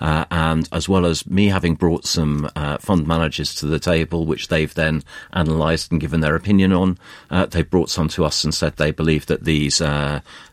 uh, 0.00 0.24
and 0.32 0.68
as 0.72 0.88
well 0.88 1.06
as 1.06 1.24
me 1.28 1.46
having 1.46 1.76
brought 1.76 2.04
some 2.04 2.50
uh, 2.56 2.78
fund 2.78 3.06
managers 3.06 3.54
to 3.54 3.66
the 3.66 3.78
table, 3.78 4.26
which 4.26 4.48
they've 4.48 4.74
then 4.74 5.04
analysed 5.34 5.92
and 5.92 6.00
given 6.00 6.20
their 6.20 6.34
opinion 6.34 6.72
on. 6.72 6.98
they 7.50 7.62
brought 7.62 7.90
some 7.90 8.08
to 8.08 8.24
us 8.24 8.42
and 8.42 8.52
said 8.52 8.74
they 8.76 8.90
believe 8.90 9.26
that 9.26 9.44
these 9.44 9.80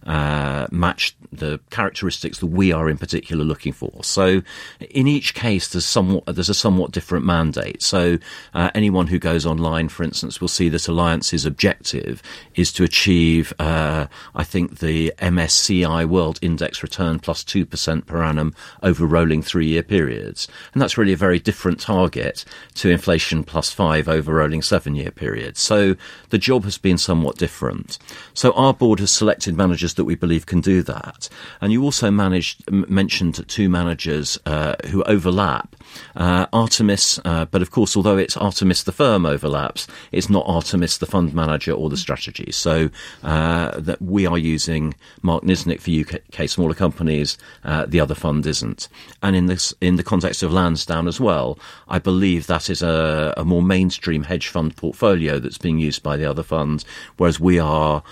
match 0.05 1.15
the 1.31 1.59
characteristics 1.69 2.39
that 2.39 2.47
we 2.47 2.71
are 2.71 2.89
in 2.89 2.97
particular 2.97 3.43
looking 3.43 3.73
for. 3.73 4.03
So, 4.03 4.41
in 4.89 5.07
each 5.07 5.33
case, 5.33 5.67
there's 5.67 5.85
somewhat 5.85 6.25
there's 6.25 6.49
a 6.49 6.53
somewhat 6.53 6.91
different 6.91 7.25
mandate. 7.25 7.81
So, 7.81 8.17
uh, 8.53 8.69
anyone 8.75 9.07
who 9.07 9.19
goes 9.19 9.45
online, 9.45 9.89
for 9.89 10.03
instance, 10.03 10.39
will 10.39 10.47
see 10.47 10.69
that 10.69 10.87
Alliance's 10.87 11.45
objective 11.45 12.21
is 12.55 12.71
to 12.73 12.83
achieve, 12.83 13.53
uh, 13.59 14.07
I 14.35 14.43
think, 14.43 14.79
the 14.79 15.13
MSCI 15.17 16.05
World 16.05 16.39
Index 16.41 16.83
return 16.83 17.19
plus 17.19 17.43
two 17.43 17.65
percent 17.65 18.05
per 18.05 18.23
annum 18.23 18.53
over 18.81 19.05
rolling 19.05 19.41
three-year 19.41 19.83
periods, 19.83 20.47
and 20.73 20.81
that's 20.81 20.97
really 20.97 21.13
a 21.13 21.17
very 21.17 21.39
different 21.39 21.79
target 21.79 22.45
to 22.75 22.89
inflation 22.89 23.43
plus 23.43 23.71
five 23.71 24.07
over 24.07 24.33
rolling 24.33 24.61
seven-year 24.61 25.11
periods. 25.11 25.59
So, 25.59 25.95
the 26.29 26.37
job 26.37 26.63
has 26.65 26.77
been 26.77 26.97
somewhat 26.97 27.37
different. 27.37 27.97
So, 28.33 28.51
our 28.53 28.73
board 28.73 28.99
has 28.99 29.11
selected 29.11 29.55
managers 29.55 29.92
that 29.93 30.05
we 30.05 30.15
believe 30.15 30.45
can 30.45 30.61
do 30.61 30.81
that, 30.83 31.29
and 31.61 31.71
you 31.71 31.83
also 31.83 32.11
managed 32.11 32.69
mentioned 32.71 33.47
two 33.47 33.69
managers 33.69 34.39
uh, 34.45 34.75
who 34.89 35.03
overlap. 35.03 35.75
Uh, 36.15 36.47
Artemis, 36.53 37.19
uh, 37.25 37.45
but 37.45 37.61
of 37.61 37.71
course, 37.71 37.95
although 37.95 38.17
it's 38.17 38.37
Artemis 38.37 38.83
the 38.83 38.91
firm 38.91 39.25
overlaps, 39.25 39.87
it's 40.11 40.29
not 40.29 40.45
Artemis 40.47 40.97
the 40.97 41.05
fund 41.05 41.33
manager 41.33 41.71
or 41.71 41.89
the 41.89 41.97
strategy. 41.97 42.51
So 42.51 42.89
uh, 43.23 43.79
that 43.79 44.01
we 44.01 44.25
are 44.25 44.37
using 44.37 44.95
Mark 45.21 45.43
Niznik 45.43 45.81
for 45.81 45.91
UK 45.91 46.49
smaller 46.49 46.73
companies, 46.73 47.37
uh, 47.63 47.85
the 47.85 47.99
other 47.99 48.15
fund 48.15 48.45
isn't. 48.45 48.87
And 49.21 49.35
in 49.35 49.47
this, 49.47 49.73
in 49.81 49.97
the 49.97 50.03
context 50.03 50.43
of 50.43 50.51
Lansdowne 50.51 51.07
as 51.07 51.19
well, 51.19 51.59
I 51.87 51.99
believe 51.99 52.47
that 52.47 52.69
is 52.69 52.81
a, 52.81 53.33
a 53.37 53.45
more 53.45 53.61
mainstream 53.61 54.23
hedge 54.23 54.47
fund 54.47 54.75
portfolio 54.75 55.39
that's 55.39 55.57
being 55.57 55.79
used 55.79 56.01
by 56.03 56.17
the 56.17 56.25
other 56.25 56.43
funds, 56.43 56.85
whereas 57.17 57.39
we 57.39 57.59
are 57.59 58.03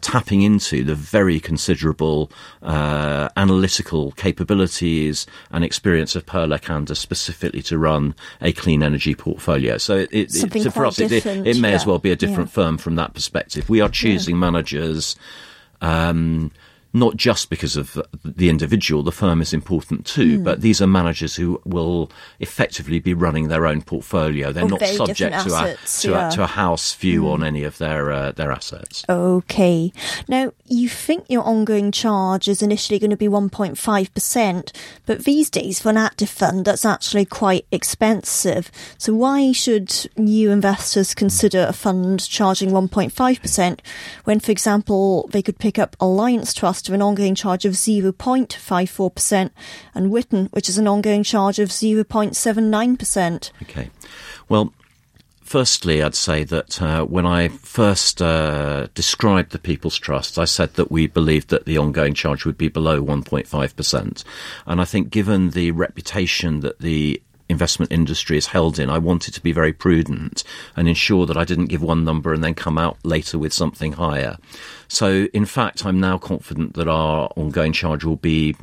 tapping 0.00 0.42
into 0.42 0.84
the 0.84 0.94
very 0.94 1.25
considerable 1.40 2.30
analytical 2.62 4.12
capabilities 4.12 5.26
and 5.50 5.64
experience 5.64 6.16
of 6.16 6.26
Per 6.26 6.46
Lekander 6.46 6.96
specifically 6.96 7.62
to 7.62 7.78
run 7.78 8.14
a 8.40 8.52
clean 8.52 8.82
energy 8.82 9.14
portfolio. 9.14 9.78
So 9.78 9.98
it, 9.98 10.08
it, 10.12 10.32
so 10.32 10.70
for 10.70 10.86
us, 10.86 10.98
it, 10.98 11.12
it, 11.12 11.58
may 11.58 11.70
yeah. 11.70 11.74
as 11.74 11.86
well 11.86 11.98
be 11.98 12.10
a 12.10 12.16
different 12.16 12.50
yeah. 12.50 12.54
firm 12.54 12.78
from 12.78 12.96
that 12.96 13.14
perspective. 13.14 13.68
We 13.68 13.80
are 13.80 13.88
choosing 13.88 14.36
yeah. 14.36 14.40
managers. 14.40 15.16
Um, 15.80 16.50
not 16.92 17.16
just 17.16 17.50
because 17.50 17.76
of 17.76 18.00
the 18.24 18.48
individual, 18.48 19.02
the 19.02 19.12
firm 19.12 19.42
is 19.42 19.52
important 19.52 20.06
too, 20.06 20.38
mm. 20.38 20.44
but 20.44 20.60
these 20.60 20.80
are 20.80 20.86
managers 20.86 21.36
who 21.36 21.60
will 21.64 22.10
effectively 22.40 22.98
be 22.98 23.12
running 23.12 23.48
their 23.48 23.66
own 23.66 23.82
portfolio. 23.82 24.52
They're 24.52 24.66
not 24.66 24.80
subject 24.80 25.18
to, 25.18 25.54
assets, 25.54 26.04
a, 26.04 26.06
to, 26.06 26.12
yeah. 26.12 26.28
a, 26.28 26.32
to, 26.32 26.42
a, 26.44 26.46
house 26.46 26.94
view 26.94 27.22
mm. 27.22 27.32
on 27.32 27.44
any 27.44 27.64
of 27.64 27.76
their 27.78 28.10
uh, 28.10 28.32
their 28.32 28.50
assets. 28.50 29.04
Okay. 29.08 29.92
Now, 30.26 30.52
you 30.64 30.88
think 30.88 31.26
your 31.28 31.42
ongoing 31.42 31.92
charge 31.92 32.48
is 32.48 32.62
initially 32.62 32.98
going 32.98 33.10
to 33.10 33.16
be 33.16 33.28
1.5%, 33.28 34.76
but 35.04 35.24
these 35.24 35.50
days 35.50 35.80
for 35.80 35.90
an 35.90 35.96
active 35.96 36.30
fund, 36.30 36.64
that's 36.64 36.84
actually 36.84 37.26
quite 37.26 37.66
expensive. 37.70 38.70
So 38.96 39.14
why 39.14 39.52
should 39.52 40.10
new 40.16 40.50
investors 40.50 41.14
consider 41.14 41.66
a 41.68 41.72
fund 41.72 42.26
charging 42.26 42.70
1.5% 42.70 43.80
when, 44.24 44.40
for 44.40 44.50
example, 44.50 45.28
they 45.28 45.42
could 45.42 45.58
pick 45.58 45.78
up 45.78 45.96
Alliance 46.00 46.54
Trust 46.54 46.85
of 46.88 46.94
an 46.94 47.02
ongoing 47.02 47.34
charge 47.34 47.64
of 47.64 47.74
0.54%, 47.74 49.50
and 49.94 50.10
Witan, 50.10 50.46
which 50.52 50.68
is 50.68 50.78
an 50.78 50.88
ongoing 50.88 51.22
charge 51.22 51.58
of 51.58 51.68
0.79%. 51.70 53.50
Okay. 53.62 53.90
Well, 54.48 54.72
Firstly, 55.46 56.02
I'd 56.02 56.16
say 56.16 56.42
that 56.42 56.82
uh, 56.82 57.04
when 57.04 57.24
I 57.24 57.46
first 57.46 58.20
uh, 58.20 58.88
described 58.94 59.52
the 59.52 59.60
People's 59.60 59.96
Trust, 59.96 60.40
I 60.40 60.44
said 60.44 60.74
that 60.74 60.90
we 60.90 61.06
believed 61.06 61.50
that 61.50 61.66
the 61.66 61.78
ongoing 61.78 62.14
charge 62.14 62.44
would 62.44 62.58
be 62.58 62.66
below 62.66 63.00
1.5%. 63.00 64.24
And 64.66 64.80
I 64.80 64.84
think 64.84 65.10
given 65.10 65.50
the 65.50 65.70
reputation 65.70 66.60
that 66.60 66.80
the 66.80 67.22
investment 67.48 67.92
industry 67.92 68.36
is 68.36 68.46
held 68.46 68.78
in, 68.78 68.90
I 68.90 68.98
wanted 68.98 69.34
to 69.34 69.40
be 69.40 69.52
very 69.52 69.72
prudent 69.72 70.42
and 70.74 70.88
ensure 70.88 71.26
that 71.26 71.36
I 71.36 71.44
didn't 71.44 71.66
give 71.66 71.82
one 71.82 72.04
number 72.04 72.32
and 72.32 72.42
then 72.42 72.54
come 72.54 72.78
out 72.78 72.98
later 73.04 73.38
with 73.38 73.52
something 73.52 73.92
higher. 73.92 74.36
So, 74.88 75.28
in 75.32 75.46
fact, 75.46 75.84
I'm 75.84 76.00
now 76.00 76.18
confident 76.18 76.74
that 76.74 76.88
our 76.88 77.30
ongoing 77.36 77.72
charge 77.72 78.04
will 78.04 78.16
be 78.16 78.56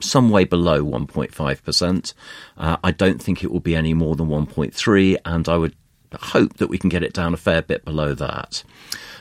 some 0.00 0.30
way 0.30 0.44
below 0.44 0.82
1.5%. 0.84 2.14
Uh, 2.56 2.76
I 2.82 2.90
don't 2.90 3.22
think 3.22 3.42
it 3.42 3.50
will 3.50 3.60
be 3.60 3.76
any 3.76 3.94
more 3.94 4.16
than 4.16 4.28
1.3, 4.28 5.16
and 5.24 5.48
I 5.48 5.56
would 5.56 5.76
hope 6.14 6.58
that 6.58 6.68
we 6.68 6.78
can 6.78 6.90
get 6.90 7.02
it 7.02 7.12
down 7.12 7.34
a 7.34 7.38
fair 7.38 7.62
bit 7.62 7.84
below 7.84 8.14
that. 8.14 8.64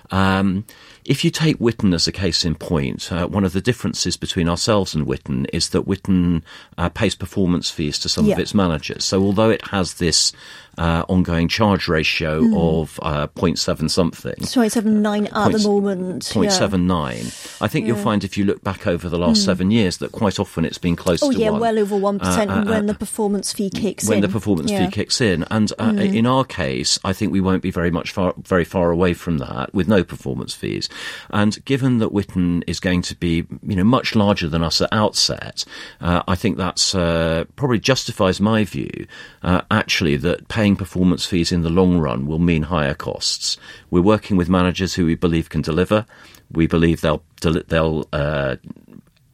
Um, 0.09 0.65
If 1.03 1.25
you 1.25 1.31
take 1.31 1.59
Witan 1.59 1.93
as 1.93 2.07
a 2.07 2.11
case 2.11 2.45
in 2.45 2.55
point, 2.55 3.11
uh, 3.11 3.25
one 3.27 3.43
of 3.43 3.53
the 3.53 3.61
differences 3.61 4.17
between 4.17 4.47
ourselves 4.47 4.93
and 4.93 5.07
Witan 5.07 5.45
is 5.51 5.69
that 5.69 5.83
Witan 5.87 6.43
uh, 6.77 6.89
pays 6.89 7.15
performance 7.15 7.69
fees 7.71 7.97
to 7.99 8.09
some 8.09 8.25
Yeah. 8.25 8.35
of 8.35 8.39
its 8.39 8.53
managers. 8.53 9.03
So 9.03 9.21
although 9.23 9.49
it 9.49 9.67
has 9.69 9.95
this 9.95 10.31
uh, 10.77 11.03
ongoing 11.09 11.47
charge 11.49 11.87
ratio 11.89 12.37
of 12.57 12.97
uh, 13.03 13.27
0.7 13.35 13.89
something, 13.89 14.35
0.79 14.35 15.25
at 15.25 15.33
Point- 15.33 15.53
the 15.57 15.67
moment. 15.67 16.31
yeah. 16.35 16.41
0.79. 16.49 17.61
I 17.61 17.67
think 17.67 17.87
you'll 17.87 17.97
find 17.97 18.23
if 18.23 18.37
you 18.37 18.45
look 18.45 18.63
back 18.63 18.87
over 18.87 19.09
the 19.09 19.17
last 19.19 19.43
seven 19.43 19.69
years 19.71 19.97
that 19.97 20.11
quite 20.11 20.39
often 20.39 20.63
it's 20.65 20.77
been 20.77 20.95
close 20.95 21.21
Oh 21.23 21.31
to 21.31 21.37
yeah, 21.37 21.49
one. 21.49 21.59
well 21.61 21.79
over 21.79 21.97
one 21.97 22.19
percent 22.19 22.49
Uh, 22.51 22.53
uh, 22.53 22.65
when 22.65 22.83
uh, 22.89 22.93
the 22.93 22.97
performance 22.97 23.51
fee 23.51 23.69
kicks 23.69 24.07
when 24.07 24.19
in. 24.19 24.21
When 24.21 24.29
the 24.29 24.33
performance 24.33 24.71
Yeah. 24.71 24.83
Mm. 24.83 24.85
fee 24.85 24.91
kicks 24.91 25.19
in. 25.19 25.45
And 25.51 25.73
uh, 25.79 25.93
in 25.97 26.25
our 26.25 26.45
case, 26.45 26.99
I 27.03 27.11
think 27.11 27.31
we 27.33 27.41
won't 27.41 27.61
be 27.63 27.71
very 27.71 27.91
much 27.91 28.11
far, 28.11 28.33
very 28.37 28.63
far 28.65 28.91
away 28.91 29.13
from 29.13 29.39
that 29.39 29.73
with 29.73 29.87
no 29.89 30.03
performance 30.03 30.53
fees. 30.53 30.87
And 31.29 31.63
given 31.65 31.99
that 31.99 32.11
Witan 32.11 32.63
is 32.67 32.79
going 32.79 33.01
to 33.03 33.15
be, 33.15 33.45
you 33.63 33.75
know, 33.75 33.83
much 33.83 34.15
larger 34.15 34.47
than 34.47 34.63
us 34.63 34.81
at 34.81 34.89
outset, 34.91 35.65
uh, 35.99 36.23
I 36.27 36.35
think 36.35 36.57
that's 36.57 36.95
uh, 36.95 37.45
probably 37.55 37.79
justifies 37.79 38.39
my 38.39 38.63
view. 38.63 39.07
Uh, 39.43 39.61
actually, 39.69 40.17
that 40.17 40.47
paying 40.47 40.75
performance 40.75 41.25
fees 41.25 41.51
in 41.51 41.61
the 41.61 41.69
long 41.69 41.97
run 41.97 42.25
will 42.25 42.39
mean 42.39 42.63
higher 42.63 42.93
costs. 42.93 43.57
We're 43.89 44.01
working 44.01 44.37
with 44.37 44.49
managers 44.49 44.95
who 44.95 45.05
we 45.05 45.15
believe 45.15 45.49
can 45.49 45.61
deliver. 45.61 46.05
We 46.51 46.67
believe 46.67 47.01
they'll 47.01 47.23
they'll 47.41 48.07
uh, 48.11 48.57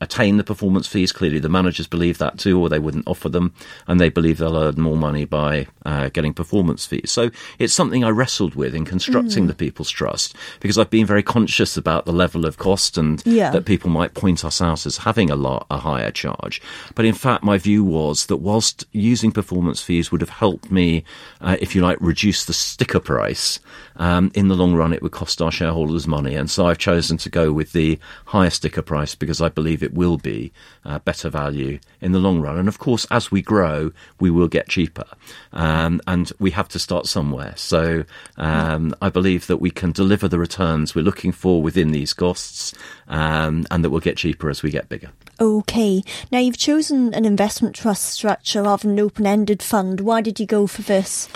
attain 0.01 0.37
the 0.37 0.43
performance 0.43 0.87
fees. 0.87 1.11
Clearly, 1.11 1.39
the 1.39 1.49
managers 1.49 1.87
believe 1.87 2.17
that 2.19 2.37
too, 2.37 2.59
or 2.59 2.69
they 2.69 2.79
wouldn't 2.79 3.07
offer 3.07 3.29
them, 3.29 3.53
and 3.87 3.99
they 3.99 4.09
believe 4.09 4.37
they'll 4.37 4.57
earn 4.57 4.79
more 4.79 4.97
money 4.97 5.25
by 5.25 5.67
uh, 5.85 6.09
getting 6.09 6.33
performance 6.33 6.85
fees. 6.85 7.09
So 7.11 7.31
it's 7.59 7.73
something 7.73 8.03
I 8.03 8.09
wrestled 8.09 8.55
with 8.55 8.75
in 8.75 8.85
constructing 8.85 9.47
the 9.47 9.53
People's 9.55 9.89
Trust 9.89 10.35
because 10.59 10.77
I've 10.77 10.89
been 10.89 11.05
very 11.05 11.23
conscious 11.23 11.77
about 11.77 12.05
the 12.05 12.11
level 12.13 12.45
of 12.45 12.57
cost 12.57 12.97
and 12.97 13.21
Yeah. 13.25 13.51
that 13.51 13.65
people 13.65 13.89
might 13.89 14.13
point 14.13 14.43
us 14.45 14.61
out 14.61 14.85
as 14.85 14.97
having 14.97 15.29
a 15.29 15.35
lot 15.35 15.65
a 15.71 15.77
higher 15.77 16.11
charge. 16.11 16.61
But 16.95 17.05
in 17.05 17.13
fact, 17.13 17.43
my 17.43 17.57
view 17.57 17.83
was 17.83 18.27
that 18.27 18.37
whilst 18.37 18.85
using 18.91 19.31
performance 19.31 19.81
fees 19.81 20.11
would 20.11 20.21
have 20.21 20.29
helped 20.29 20.71
me, 20.71 21.03
uh, 21.41 21.57
if 21.59 21.75
you 21.75 21.81
like, 21.81 21.97
reduce 21.99 22.45
the 22.45 22.53
sticker 22.53 22.99
price. 22.99 23.59
Um, 23.97 24.31
in 24.35 24.47
the 24.47 24.55
long 24.55 24.75
run, 24.75 24.93
it 24.93 25.01
would 25.01 25.11
cost 25.11 25.41
our 25.41 25.51
shareholders 25.51 26.07
money, 26.07 26.35
and 26.35 26.49
so 26.49 26.67
I've 26.67 26.77
chosen 26.77 27.17
to 27.17 27.29
go 27.29 27.51
with 27.51 27.71
the 27.71 27.99
higher 28.25 28.49
sticker 28.49 28.81
price 28.81 29.15
because 29.15 29.41
I 29.41 29.49
believe 29.49 29.81
it 29.81 29.93
will 29.93 30.17
be 30.17 30.51
uh, 30.85 30.99
better 30.99 31.29
value 31.29 31.79
in 31.99 32.11
the 32.11 32.19
long 32.19 32.39
run. 32.39 32.57
And 32.57 32.67
of 32.67 32.79
course, 32.79 33.05
as 33.09 33.31
we 33.31 33.41
grow, 33.41 33.91
we 34.19 34.29
will 34.29 34.47
get 34.47 34.69
cheaper, 34.69 35.07
um, 35.51 35.99
and 36.07 36.31
we 36.39 36.51
have 36.51 36.69
to 36.69 36.79
start 36.79 37.07
somewhere. 37.07 37.53
So 37.55 38.05
um, 38.37 38.95
I 39.01 39.09
believe 39.09 39.47
that 39.47 39.57
we 39.57 39.71
can 39.71 39.91
deliver 39.91 40.27
the 40.27 40.39
returns 40.39 40.93
we're 40.93 41.01
looking 41.01 41.31
for 41.31 41.61
within 41.61 41.91
these 41.91 42.13
costs, 42.13 42.73
um, 43.07 43.65
and 43.71 43.83
that 43.83 43.89
we'll 43.89 43.99
get 43.99 44.17
cheaper 44.17 44.49
as 44.49 44.61
we 44.63 44.69
get 44.69 44.89
bigger. 44.89 45.09
Okay. 45.39 46.03
Now 46.31 46.39
you've 46.39 46.57
chosen 46.57 47.13
an 47.13 47.25
investment 47.25 47.75
trust 47.75 48.05
structure 48.05 48.63
rather 48.63 48.87
than 48.87 48.97
an 48.97 49.03
open-ended 49.03 49.61
fund. 49.61 50.01
Why 50.01 50.21
did 50.21 50.39
you 50.39 50.45
go 50.45 50.67
for 50.67 50.81
this? 50.81 51.27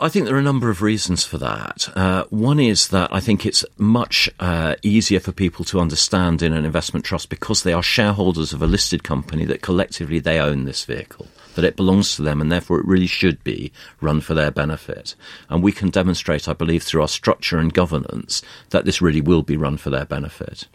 I 0.00 0.08
think 0.08 0.26
there 0.26 0.36
are 0.36 0.40
a 0.40 0.42
number 0.42 0.70
of 0.70 0.80
reasons 0.80 1.24
for 1.24 1.38
that. 1.38 1.88
Uh, 1.96 2.24
one 2.30 2.60
is 2.60 2.88
that 2.88 3.12
I 3.12 3.18
think 3.18 3.44
it's 3.44 3.64
much 3.78 4.30
uh, 4.38 4.76
easier 4.82 5.18
for 5.18 5.32
people 5.32 5.64
to 5.66 5.80
understand 5.80 6.40
in 6.40 6.52
an 6.52 6.64
investment 6.64 7.04
trust 7.04 7.28
because 7.28 7.62
they 7.62 7.72
are 7.72 7.82
shareholders 7.82 8.52
of 8.52 8.62
a 8.62 8.66
listed 8.66 9.02
company 9.02 9.44
that 9.46 9.60
collectively 9.60 10.20
they 10.20 10.38
own 10.38 10.64
this 10.64 10.84
vehicle, 10.84 11.26
that 11.56 11.64
it 11.64 11.74
belongs 11.74 12.14
to 12.14 12.22
them, 12.22 12.40
and 12.40 12.52
therefore 12.52 12.78
it 12.78 12.86
really 12.86 13.08
should 13.08 13.42
be 13.42 13.72
run 14.00 14.20
for 14.20 14.34
their 14.34 14.52
benefit. 14.52 15.16
And 15.48 15.64
we 15.64 15.72
can 15.72 15.90
demonstrate, 15.90 16.48
I 16.48 16.52
believe, 16.52 16.84
through 16.84 17.02
our 17.02 17.08
structure 17.08 17.58
and 17.58 17.74
governance 17.74 18.40
that 18.70 18.84
this 18.84 19.02
really 19.02 19.20
will 19.20 19.42
be 19.42 19.56
run 19.56 19.78
for 19.78 19.90
their 19.90 20.04
benefit. 20.04 20.68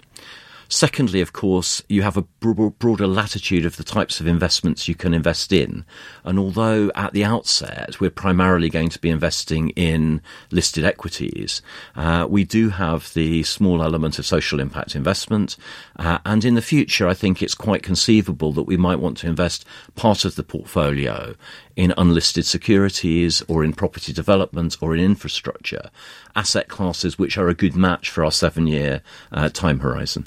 Secondly, 0.73 1.21
of 1.21 1.33
course, 1.33 1.83
you 1.87 2.01
have 2.01 2.17
a 2.17 2.23
broader 2.23 3.05
latitude 3.05 3.63
of 3.63 3.77
the 3.77 3.83
types 3.83 4.19
of 4.19 4.25
investments 4.25 4.87
you 4.87 4.95
can 4.95 5.13
invest 5.13 5.53
in. 5.53 5.85
And 6.23 6.39
although 6.39 6.91
at 6.95 7.13
the 7.13 7.23
outset 7.23 7.99
we're 7.99 8.09
primarily 8.09 8.71
going 8.71 8.89
to 8.89 8.97
be 8.97 9.11
investing 9.11 9.69
in 9.71 10.19
listed 10.49 10.83
equities, 10.83 11.61
uh, 11.95 12.25
we 12.27 12.43
do 12.43 12.69
have 12.69 13.13
the 13.13 13.43
small 13.43 13.83
element 13.83 14.17
of 14.17 14.25
social 14.25 14.59
impact 14.59 14.95
investment. 14.95 15.57
Uh, 15.95 16.17
and 16.25 16.43
in 16.43 16.55
the 16.55 16.61
future, 16.61 17.07
I 17.07 17.13
think 17.13 17.43
it's 17.43 17.53
quite 17.53 17.83
conceivable 17.83 18.51
that 18.53 18.63
we 18.63 18.75
might 18.75 18.99
want 18.99 19.17
to 19.19 19.27
invest 19.27 19.65
part 19.93 20.25
of 20.25 20.35
the 20.35 20.43
portfolio 20.43 21.35
in 21.75 21.93
unlisted 21.97 22.45
securities 22.45 23.41
or 23.47 23.63
in 23.63 23.73
property 23.73 24.13
development 24.13 24.77
or 24.81 24.95
in 24.95 25.03
infrastructure, 25.03 25.89
asset 26.35 26.67
classes 26.67 27.17
which 27.17 27.37
are 27.37 27.49
a 27.49 27.53
good 27.53 27.75
match 27.75 28.09
for 28.09 28.23
our 28.23 28.31
seven 28.31 28.67
year 28.67 29.01
uh, 29.31 29.49
time 29.49 29.79
horizon. 29.79 30.25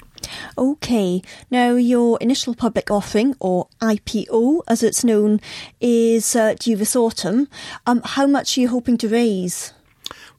Okay. 0.57 1.21
Now 1.49 1.75
your 1.75 2.17
initial 2.19 2.55
public 2.55 2.91
offering, 2.91 3.35
or 3.39 3.67
IPO 3.81 4.61
as 4.67 4.83
it's 4.83 5.03
known, 5.03 5.39
is 5.79 6.35
uh, 6.35 6.55
due 6.59 6.75
this 6.75 6.95
autumn. 6.95 7.47
Um, 7.85 8.01
how 8.03 8.27
much 8.27 8.57
are 8.57 8.61
you 8.61 8.69
hoping 8.69 8.97
to 8.97 9.07
raise? 9.07 9.73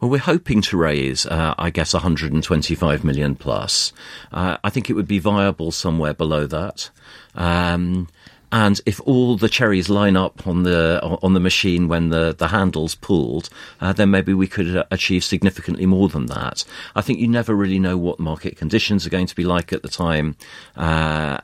Well, 0.01 0.11
we're 0.11 0.19
hoping 0.19 0.63
to 0.63 0.77
raise, 0.77 1.27
uh, 1.27 1.55
I 1.59 1.71
guess, 1.71 1.93
125 1.93 3.05
million 3.05 3.35
plus. 3.35 3.93
Uh, 4.31 4.57
I 4.63 4.71
think 4.71 4.89
it 4.89 4.93
would 4.93 5.09
be 5.09 5.19
viable 5.19 5.73
somewhere 5.73 6.15
below 6.15 6.47
that. 6.47 6.91
Um, 7.35 8.09
and 8.51 8.81
if 8.87 9.01
all 9.01 9.37
the 9.37 9.49
cherries 9.49 9.89
line 9.89 10.17
up 10.17 10.47
on 10.47 10.63
the 10.63 11.01
on 11.23 11.35
the 11.35 11.41
machine 11.41 11.87
when 11.89 12.09
the, 12.09 12.35
the 12.35 12.49
handle's 12.49 12.95
pulled, 12.95 13.51
uh, 13.81 13.93
then 13.93 14.11
maybe 14.11 14.33
we 14.33 14.47
could 14.47 14.77
uh, 14.77 14.85
achieve 14.91 15.23
significantly 15.23 15.85
more 15.87 16.09
than 16.09 16.27
that. 16.27 16.65
I 16.95 17.03
think 17.03 17.19
you 17.19 17.29
never 17.29 17.55
really 17.55 17.79
know 17.79 17.99
what 17.99 18.19
market 18.19 18.57
conditions 18.57 19.07
are 19.07 19.11
going 19.11 19.27
to 19.27 19.37
be 19.37 19.45
like 19.45 19.73
at 19.73 19.83
the 19.83 19.89
time, 19.89 20.37
uh, 20.77 21.39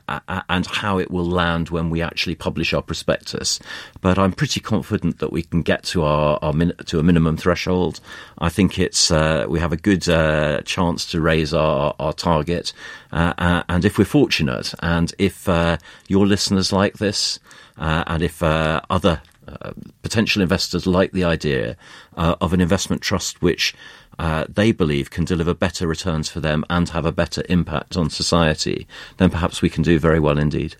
and 0.49 0.65
how 0.65 0.97
it 0.97 1.11
will 1.11 1.25
land 1.25 1.69
when 1.69 1.89
we 1.89 2.01
actually 2.01 2.35
publish 2.35 2.73
our 2.73 2.81
prospectus. 2.81 3.59
But 4.01 4.17
I'm 4.17 4.33
pretty 4.33 4.59
confident 4.59 5.19
that 5.19 5.31
we 5.31 5.43
can 5.43 5.61
get 5.61 5.83
to 5.85 6.03
our, 6.03 6.39
our 6.41 6.53
min- 6.53 6.73
to 6.87 6.99
a 6.99 7.03
minimum 7.03 7.37
threshold. 7.37 7.99
I 8.39 8.49
think 8.49 8.79
it's 8.79 9.11
uh, 9.11 9.45
we 9.47 9.59
have 9.59 9.71
a 9.71 9.77
good 9.77 10.09
uh, 10.09 10.61
chance 10.61 11.05
to 11.11 11.21
raise 11.21 11.53
our 11.53 11.95
our 11.99 12.13
target, 12.13 12.73
uh, 13.15 13.33
uh, 13.37 13.63
and 13.69 13.85
if 13.85 13.97
we're 13.97 14.05
fortunate, 14.05 14.73
and 14.81 15.13
if 15.17 15.47
uh, 15.49 15.77
your 16.07 16.27
listeners 16.27 16.71
like 16.71 16.97
this, 16.97 17.39
uh, 17.77 18.03
and 18.07 18.21
if 18.21 18.43
uh, 18.43 18.81
other 18.89 19.21
uh, 19.47 19.71
potential 20.01 20.41
investors 20.41 20.85
like 20.85 21.11
the 21.11 21.23
idea 21.23 21.77
uh, 22.17 22.35
of 22.41 22.51
an 22.51 22.59
investment 22.59 23.01
trust 23.01 23.41
which 23.41 23.73
uh, 24.17 24.45
they 24.49 24.71
believe 24.71 25.09
can 25.11 25.23
deliver 25.23 25.53
better 25.53 25.87
returns 25.87 26.29
for 26.29 26.39
them 26.39 26.65
and 26.69 26.89
have 26.89 27.05
a 27.05 27.11
better 27.11 27.43
impact 27.49 27.95
on 27.95 28.09
society, 28.09 28.87
then 29.17 29.29
perhaps 29.29 29.61
we 29.61 29.69
can 29.69 29.83
do 29.83 29.99
very 29.99 30.19
well 30.19 30.37
indeed. 30.37 30.75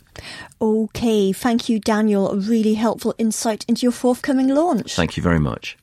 Okay. 0.61 1.31
Thank 1.31 1.69
you, 1.69 1.79
Daniel. 1.79 2.31
A 2.31 2.37
really 2.37 2.73
helpful 2.73 3.13
insight 3.17 3.65
into 3.67 3.83
your 3.83 3.91
forthcoming 3.91 4.47
launch. 4.47 4.95
Thank 4.95 5.15
you 5.15 5.23
very 5.23 5.39
much. 5.39 5.77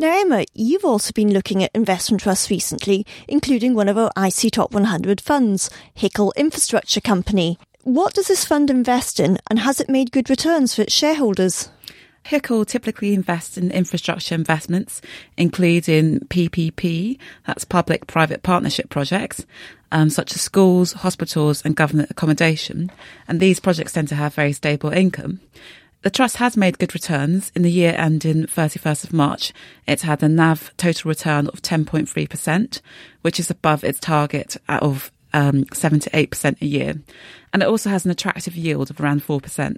Now, 0.00 0.20
Emma, 0.20 0.44
you've 0.54 0.84
also 0.84 1.10
been 1.12 1.32
looking 1.32 1.64
at 1.64 1.72
investment 1.74 2.22
trusts 2.22 2.50
recently, 2.50 3.04
including 3.26 3.74
one 3.74 3.88
of 3.88 3.98
our 3.98 4.12
IC 4.16 4.52
Top 4.52 4.72
100 4.72 5.20
funds, 5.20 5.70
HICL 5.96 6.30
Infrastructure 6.36 7.00
Company. 7.00 7.58
What 7.82 8.14
does 8.14 8.28
this 8.28 8.44
fund 8.44 8.70
invest 8.70 9.18
in, 9.18 9.40
and 9.50 9.58
has 9.58 9.80
it 9.80 9.88
made 9.88 10.12
good 10.12 10.30
returns 10.30 10.72
for 10.72 10.82
its 10.82 10.92
shareholders? 10.92 11.70
HICL 12.26 12.68
typically 12.68 13.12
invests 13.12 13.58
in 13.58 13.72
infrastructure 13.72 14.36
investments, 14.36 15.00
including 15.36 16.20
PPP, 16.20 17.18
that's 17.44 17.64
public 17.64 18.06
private 18.06 18.44
partnership 18.44 18.90
projects, 18.90 19.44
um, 19.90 20.10
such 20.10 20.32
as 20.32 20.40
schools, 20.40 20.92
hospitals, 20.92 21.60
and 21.62 21.74
government 21.74 22.08
accommodation. 22.08 22.92
And 23.26 23.40
these 23.40 23.58
projects 23.58 23.94
tend 23.94 24.06
to 24.08 24.14
have 24.14 24.32
very 24.32 24.52
stable 24.52 24.90
income. 24.90 25.40
The 26.02 26.10
trust 26.10 26.36
has 26.36 26.56
made 26.56 26.78
good 26.78 26.94
returns. 26.94 27.50
In 27.56 27.62
the 27.62 27.70
year 27.70 27.94
ending 27.96 28.46
31st 28.46 29.04
of 29.04 29.12
March, 29.12 29.52
it 29.86 30.02
had 30.02 30.22
a 30.22 30.28
NAV 30.28 30.72
total 30.76 31.08
return 31.08 31.48
of 31.48 31.60
10.3%, 31.60 32.80
which 33.22 33.40
is 33.40 33.50
above 33.50 33.82
its 33.82 33.98
target 33.98 34.56
of 34.68 35.10
um, 35.32 35.64
7 35.72 35.98
to 36.00 36.10
8% 36.10 36.62
a 36.62 36.66
year. 36.66 36.94
And 37.52 37.62
it 37.62 37.68
also 37.68 37.90
has 37.90 38.04
an 38.04 38.12
attractive 38.12 38.54
yield 38.54 38.90
of 38.90 39.00
around 39.00 39.24
4%. 39.24 39.76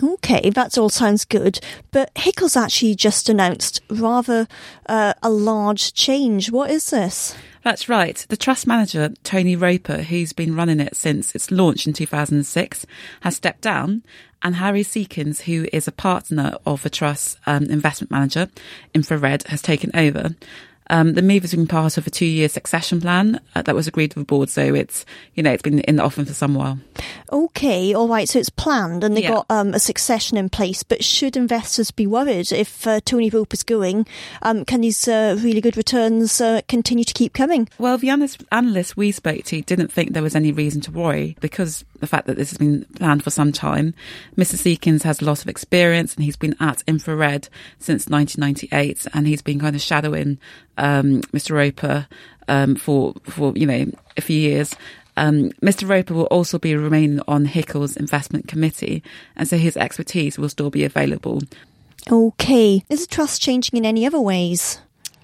Okay, 0.00 0.50
that 0.50 0.78
all 0.78 0.90
sounds 0.90 1.24
good, 1.24 1.58
but 1.90 2.14
HICL's 2.14 2.56
actually 2.56 2.94
just 2.94 3.28
announced 3.28 3.80
rather 3.90 4.46
uh, 4.86 5.14
a 5.24 5.30
large 5.30 5.92
change. 5.92 6.52
What 6.52 6.70
is 6.70 6.90
this? 6.90 7.34
That's 7.68 7.86
right. 7.86 8.16
The 8.30 8.36
trust 8.38 8.66
manager, 8.66 9.10
Tony 9.24 9.54
Roper, 9.54 9.98
who's 9.98 10.32
been 10.32 10.56
running 10.56 10.80
it 10.80 10.96
since 10.96 11.34
its 11.34 11.50
launch 11.50 11.86
in 11.86 11.92
2006, 11.92 12.86
has 13.20 13.36
stepped 13.36 13.60
down, 13.60 14.04
and 14.40 14.56
Harry 14.56 14.82
Seekings, 14.82 15.42
who 15.42 15.68
is 15.70 15.86
a 15.86 15.92
partner 15.92 16.56
of 16.64 16.82
the 16.82 16.88
trust's 16.88 17.36
um, 17.46 17.64
investment 17.64 18.10
manager, 18.10 18.48
InfraRed, 18.94 19.46
has 19.48 19.60
taken 19.60 19.90
over. 19.92 20.30
Um, 20.90 21.14
the 21.14 21.22
move 21.22 21.42
has 21.42 21.52
been 21.54 21.66
part 21.66 21.98
of 21.98 22.06
a 22.06 22.10
two-year 22.10 22.48
succession 22.48 23.00
plan 23.00 23.40
uh, 23.54 23.62
that 23.62 23.74
was 23.74 23.86
agreed 23.86 24.14
with 24.14 24.22
the 24.26 24.26
board, 24.26 24.48
so 24.50 24.74
it's 24.74 25.04
you 25.34 25.42
know 25.42 25.52
it's 25.52 25.62
been 25.62 25.80
in 25.80 25.96
the 25.96 26.04
offing 26.04 26.24
for 26.24 26.32
some 26.34 26.54
while. 26.54 26.78
Okay, 27.30 27.94
all 27.94 28.08
right. 28.08 28.28
So 28.28 28.38
it's 28.38 28.48
planned, 28.50 29.04
and 29.04 29.16
they 29.16 29.22
Yeah. 29.22 29.34
got 29.34 29.46
um, 29.50 29.74
a 29.74 29.78
succession 29.80 30.36
in 30.38 30.48
place. 30.48 30.82
But 30.82 31.04
should 31.04 31.36
investors 31.36 31.90
be 31.90 32.06
worried 32.06 32.52
if 32.52 32.86
uh, 32.86 33.00
Tony 33.04 33.28
Roper's 33.30 33.62
going? 33.62 34.06
Um, 34.42 34.64
can 34.64 34.80
these 34.80 35.06
uh, 35.06 35.38
really 35.42 35.60
good 35.60 35.76
returns 35.76 36.40
uh, 36.40 36.62
continue 36.68 37.04
to 37.04 37.14
keep 37.14 37.34
coming? 37.34 37.68
Well, 37.78 37.98
the 37.98 38.10
analyst, 38.10 38.44
analysts 38.50 38.96
we 38.96 39.12
spoke 39.12 39.44
to 39.44 39.60
didn't 39.62 39.92
think 39.92 40.12
there 40.12 40.22
was 40.22 40.34
any 40.36 40.52
reason 40.52 40.80
to 40.82 40.90
worry 40.90 41.36
because 41.40 41.84
the 42.00 42.06
fact 42.06 42.26
that 42.26 42.36
this 42.36 42.50
has 42.50 42.58
been 42.58 42.84
planned 42.96 43.22
for 43.22 43.30
some 43.30 43.52
time. 43.52 43.94
Mr. 44.36 44.56
Seekings 44.56 45.02
has 45.02 45.20
a 45.20 45.24
lot 45.24 45.42
of 45.42 45.48
experience 45.48 46.14
and 46.14 46.24
he's 46.24 46.36
been 46.36 46.56
at 46.60 46.84
InfraRed 46.86 47.48
since 47.78 48.06
1998 48.06 49.06
and 49.12 49.26
he's 49.26 49.42
been 49.42 49.60
kind 49.60 49.76
of 49.76 49.82
shadowing 49.82 50.38
um, 50.76 51.22
Mr. 51.32 51.56
Roper 51.56 52.06
um, 52.48 52.76
for, 52.76 53.14
for, 53.24 53.52
you 53.56 53.66
know, 53.66 53.86
a 54.16 54.20
few 54.20 54.38
years. 54.38 54.74
Um, 55.16 55.50
Mr. 55.62 55.88
Roper 55.88 56.14
will 56.14 56.24
also 56.26 56.58
be 56.58 56.76
remaining 56.76 57.20
on 57.26 57.46
HICL's 57.46 57.96
investment 57.96 58.46
committee 58.46 59.02
and 59.36 59.48
so 59.48 59.56
his 59.56 59.76
expertise 59.76 60.38
will 60.38 60.48
still 60.48 60.70
be 60.70 60.84
available. 60.84 61.40
Okay, 62.10 62.82
is 62.88 63.06
the 63.06 63.14
trust 63.14 63.42
changing 63.42 63.76
in 63.76 63.84
any 63.84 64.06
other 64.06 64.20
ways? 64.20 64.80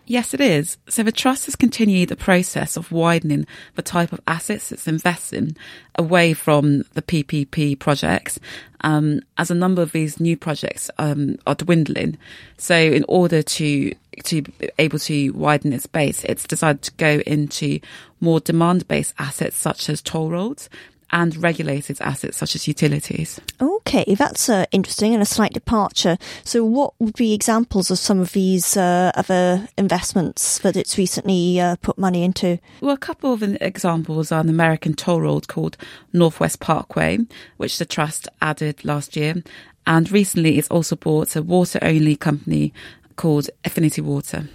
Yes, 0.06 0.34
it 0.34 0.40
is. 0.40 0.76
So 0.88 1.02
the 1.02 1.12
trust 1.12 1.46
has 1.46 1.56
continued 1.56 2.10
the 2.10 2.16
process 2.16 2.76
of 2.76 2.92
widening 2.92 3.46
the 3.74 3.82
type 3.82 4.12
of 4.12 4.20
assets 4.26 4.70
it's 4.70 4.86
investing 4.86 5.56
away 5.96 6.34
from 6.34 6.84
the 6.92 7.02
PPP 7.02 7.78
projects, 7.78 8.38
um, 8.84 9.20
as 9.38 9.50
a 9.50 9.54
number 9.54 9.80
of 9.80 9.92
these 9.92 10.20
new 10.20 10.36
projects 10.36 10.90
um, 10.98 11.36
are 11.46 11.54
dwindling. 11.54 12.18
So, 12.58 12.76
in 12.76 13.04
order 13.08 13.42
to 13.42 13.94
to 14.24 14.42
be 14.42 14.70
able 14.78 14.98
to 15.00 15.30
widen 15.30 15.72
its 15.72 15.86
base, 15.86 16.22
it's 16.24 16.46
decided 16.46 16.82
to 16.82 16.92
go 16.92 17.20
into 17.26 17.80
more 18.20 18.38
demand-based 18.38 19.14
assets 19.18 19.56
such 19.56 19.88
as 19.88 20.00
toll 20.00 20.30
roads 20.30 20.68
and 21.10 21.36
regulated 21.42 22.00
assets 22.00 22.36
such 22.36 22.54
as 22.54 22.68
utilities. 22.68 23.40
Okay, 23.60 24.14
that's 24.14 24.48
uh, 24.48 24.66
interesting 24.72 25.14
and 25.14 25.22
a 25.22 25.26
slight 25.26 25.52
departure. 25.52 26.18
So, 26.44 26.64
what 26.64 26.94
would 26.98 27.14
be 27.14 27.34
examples 27.34 27.90
of 27.90 27.98
some 27.98 28.20
of 28.20 28.32
these 28.32 28.76
uh, 28.76 29.12
other 29.14 29.68
investments 29.76 30.58
that 30.60 30.76
it's 30.76 30.98
recently 30.98 31.60
uh, 31.60 31.76
put 31.82 31.98
money 31.98 32.24
into? 32.24 32.58
Well, 32.80 32.94
a 32.94 32.98
couple 32.98 33.32
of 33.32 33.42
examples 33.42 34.32
are 34.32 34.40
an 34.40 34.48
American 34.48 34.94
toll 34.94 35.20
road 35.20 35.48
called 35.48 35.76
Northwest 36.12 36.60
Parkway, 36.60 37.18
which 37.56 37.78
the 37.78 37.84
trust 37.84 38.28
added 38.40 38.84
last 38.84 39.16
year. 39.16 39.42
And 39.86 40.10
recently 40.10 40.58
it's 40.58 40.68
also 40.68 40.96
bought 40.96 41.36
a 41.36 41.42
water 41.42 41.78
only 41.82 42.16
company 42.16 42.72
called 43.16 43.50
Affinity 43.64 44.00
Water. 44.00 44.48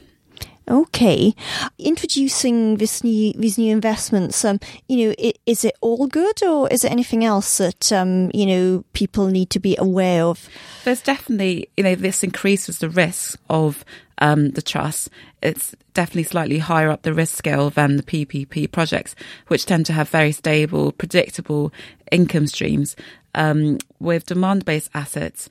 Okay, 0.70 1.34
introducing 1.80 2.78
this 2.78 3.04
new 3.04 3.34
these 3.34 3.58
new 3.58 3.74
investments. 3.74 4.46
Um, 4.46 4.60
you 4.88 5.08
know, 5.08 5.16
i 5.18 5.34
is 5.48 5.66
it 5.66 5.76
all 5.82 6.06
good, 6.06 6.44
or 6.44 6.70
is 6.70 6.84
there 6.84 6.92
anything 6.92 7.26
else 7.26 7.58
that 7.58 7.92
um, 7.92 8.30
you 8.36 8.46
know 8.46 8.86
people 8.94 9.28
need 9.28 9.50
to 9.50 9.60
be 9.60 9.76
aware 9.78 10.24
of? 10.26 10.48
There's 10.84 11.02
definitely, 11.02 11.70
you 11.76 11.84
know, 11.84 11.96
this 11.96 12.24
increases 12.24 12.78
the 12.78 12.90
risk 12.90 13.40
of 13.50 13.84
um, 14.20 14.52
the 14.52 14.62
trust. 14.62 15.10
It's 15.42 15.76
definitely 15.96 16.24
slightly 16.24 16.60
higher 16.60 16.92
up 16.92 17.02
the 17.02 17.16
risk 17.16 17.36
scale 17.36 17.72
than 17.72 17.98
the 17.98 18.04
PPP 18.04 18.72
projects, 18.72 19.16
which 19.48 19.66
tend 19.66 19.88
to 19.88 19.94
have 19.94 20.10
very 20.10 20.32
stable, 20.32 20.92
predictable 20.92 21.74
income 22.12 22.46
streams. 22.46 22.96
Um, 23.36 23.78
with 24.00 24.26
demand-based 24.26 24.90
assets, 24.96 25.50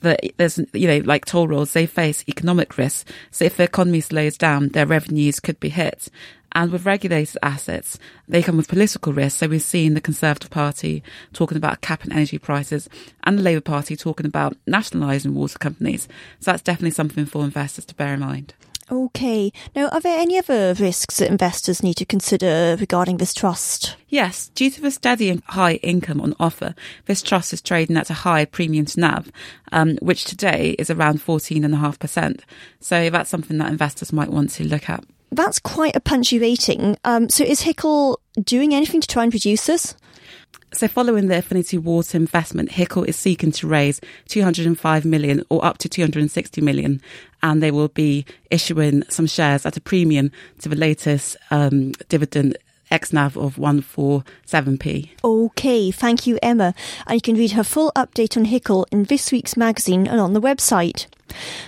that 0.00 0.20
there's, 0.36 0.58
you 0.72 0.88
know, 0.88 0.98
like 0.98 1.24
toll 1.24 1.48
roads, 1.48 1.72
they 1.72 1.86
face 1.86 2.24
economic 2.28 2.78
risks. 2.78 3.04
So 3.30 3.44
if 3.44 3.56
the 3.56 3.64
economy 3.64 4.00
slows 4.00 4.36
down, 4.36 4.68
their 4.68 4.86
revenues 4.86 5.40
could 5.40 5.60
be 5.60 5.68
hit. 5.68 6.08
And 6.52 6.72
with 6.72 6.84
regulated 6.84 7.38
assets, 7.42 7.98
they 8.28 8.42
come 8.42 8.56
with 8.56 8.68
political 8.68 9.12
risks. 9.12 9.38
So 9.38 9.46
we've 9.46 9.62
seen 9.62 9.94
the 9.94 10.00
Conservative 10.00 10.50
Party 10.50 11.02
talking 11.32 11.56
about 11.56 11.80
capping 11.80 12.12
energy 12.12 12.38
prices 12.38 12.88
and 13.22 13.38
the 13.38 13.42
Labour 13.42 13.60
Party 13.60 13.94
talking 13.94 14.26
about 14.26 14.56
nationalising 14.66 15.34
water 15.34 15.58
companies. 15.58 16.08
So 16.40 16.50
that's 16.50 16.62
definitely 16.62 16.90
something 16.90 17.26
for 17.26 17.44
investors 17.44 17.84
to 17.86 17.94
bear 17.94 18.14
in 18.14 18.20
mind. 18.20 18.54
Okay, 18.90 19.52
now 19.76 19.88
are 19.90 20.00
there 20.00 20.18
any 20.18 20.36
other 20.36 20.74
risks 20.74 21.18
that 21.18 21.30
investors 21.30 21.80
need 21.80 21.94
to 21.94 22.04
consider 22.04 22.76
regarding 22.80 23.18
this 23.18 23.32
trust? 23.32 23.96
Yes, 24.08 24.48
due 24.48 24.68
to 24.68 24.80
the 24.80 24.90
steady 24.90 25.30
and 25.30 25.42
high 25.46 25.74
income 25.74 26.20
on 26.20 26.34
offer, 26.40 26.74
this 27.06 27.22
trust 27.22 27.52
is 27.52 27.62
trading 27.62 27.96
at 27.96 28.10
a 28.10 28.14
high 28.14 28.44
premium 28.44 28.86
to 28.86 28.98
NAV, 28.98 29.30
um, 29.70 29.96
which 30.02 30.24
today 30.24 30.74
is 30.78 30.90
around 30.90 31.20
14.5%. 31.20 32.40
So 32.80 33.10
that's 33.10 33.30
something 33.30 33.58
that 33.58 33.70
investors 33.70 34.12
might 34.12 34.30
want 34.30 34.50
to 34.50 34.66
look 34.66 34.90
at. 34.90 35.04
That's 35.30 35.60
quite 35.60 35.94
a 35.94 36.00
punchy 36.00 36.40
rating. 36.40 36.96
Um, 37.04 37.28
so 37.28 37.44
is 37.44 37.62
HICL 37.62 38.16
doing 38.42 38.74
anything 38.74 39.00
to 39.00 39.06
try 39.06 39.22
and 39.22 39.32
reduce 39.32 39.66
this? 39.66 39.94
So 40.72 40.86
following 40.86 41.26
the 41.26 41.38
Affinity 41.38 41.78
Water 41.78 42.16
investment, 42.16 42.70
HICL 42.70 43.08
is 43.08 43.16
seeking 43.16 43.50
to 43.52 43.66
raise 43.66 44.00
205 44.28 45.04
million 45.04 45.42
or 45.48 45.64
up 45.64 45.78
to 45.78 45.88
260 45.88 46.60
million, 46.60 47.02
and 47.42 47.60
they 47.60 47.72
will 47.72 47.88
be 47.88 48.24
issuing 48.50 49.02
some 49.08 49.26
shares 49.26 49.66
at 49.66 49.76
a 49.76 49.80
premium 49.80 50.30
to 50.60 50.68
the 50.68 50.76
latest 50.76 51.36
um, 51.50 51.90
dividend 52.08 52.56
ex-NAV 52.90 53.36
of 53.36 53.56
147p. 53.56 55.10
Okay, 55.22 55.90
thank 55.90 56.26
you, 56.26 56.38
Emma. 56.42 56.74
And 57.06 57.14
you 57.14 57.20
can 57.20 57.36
read 57.36 57.52
her 57.52 57.64
full 57.64 57.92
update 57.96 58.36
on 58.36 58.46
HICL 58.46 58.86
in 58.90 59.04
this 59.04 59.32
week's 59.32 59.56
magazine 59.56 60.06
and 60.06 60.20
on 60.20 60.32
the 60.32 60.40
website. 60.40 61.06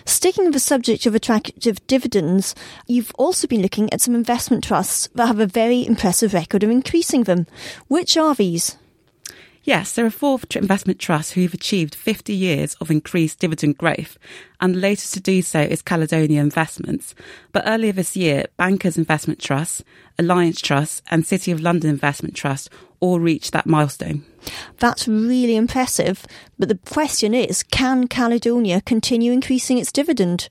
Sticking 0.05 0.45
with 0.45 0.55
the 0.55 0.61
subject 0.61 1.07
of 1.07 1.15
attractive 1.15 1.87
dividends, 1.87 2.55
you've 2.87 3.13
also 3.17 3.47
been 3.47 3.63
looking 3.63 3.93
at 3.93 4.01
some 4.01 4.15
investment 4.15 4.65
trusts 4.65 5.09
that 5.15 5.27
have 5.27 5.39
a 5.39 5.47
very 5.47 5.87
impressive 5.87 6.35
record 6.35 6.63
of 6.63 6.71
increasing 6.71 7.25
them. 7.25 7.47
Which 7.89 8.17
are 8.17 8.35
these? 8.35 8.77
Yes, 9.65 9.93
there 9.93 10.05
are 10.05 10.11
four 10.11 10.41
investment 10.57 10.99
trusts 10.99 11.33
who've 11.33 11.55
achieved 11.55 11.95
50 11.95 12.35
years 12.35 12.75
of 12.81 12.91
increased 12.91 13.39
dividend 13.39 13.79
growth, 13.79 14.19
and 14.61 14.75
the 14.75 14.81
latest 14.81 15.15
to 15.15 15.21
do 15.21 15.41
so 15.41 15.61
is 15.61 15.83
Caledonia 15.83 16.41
Investments. 16.41 17.15
But 17.53 17.63
earlier 17.65 17.93
this 17.93 18.17
year, 18.17 18.47
Bankers 18.57 18.99
Investment 18.99 19.39
Trust, 19.39 19.85
Alliance 20.19 20.61
Trust, 20.61 21.05
and 21.13 21.25
City 21.25 21.53
of 21.53 21.61
London 21.61 21.91
Investment 21.91 22.35
Trust 22.35 22.71
all 23.03 23.19
reach 23.19 23.51
that 23.51 23.67
milestone. 23.67 24.25
That's 24.79 25.09
really 25.09 25.57
impressive. 25.57 26.25
But 26.59 26.69
the 26.69 26.79
question 26.79 27.35
is, 27.35 27.65
can 27.65 28.07
Caledonia 28.07 28.81
continue 28.81 29.33
increasing 29.33 29.79
its 29.79 29.91
dividend? 29.91 30.49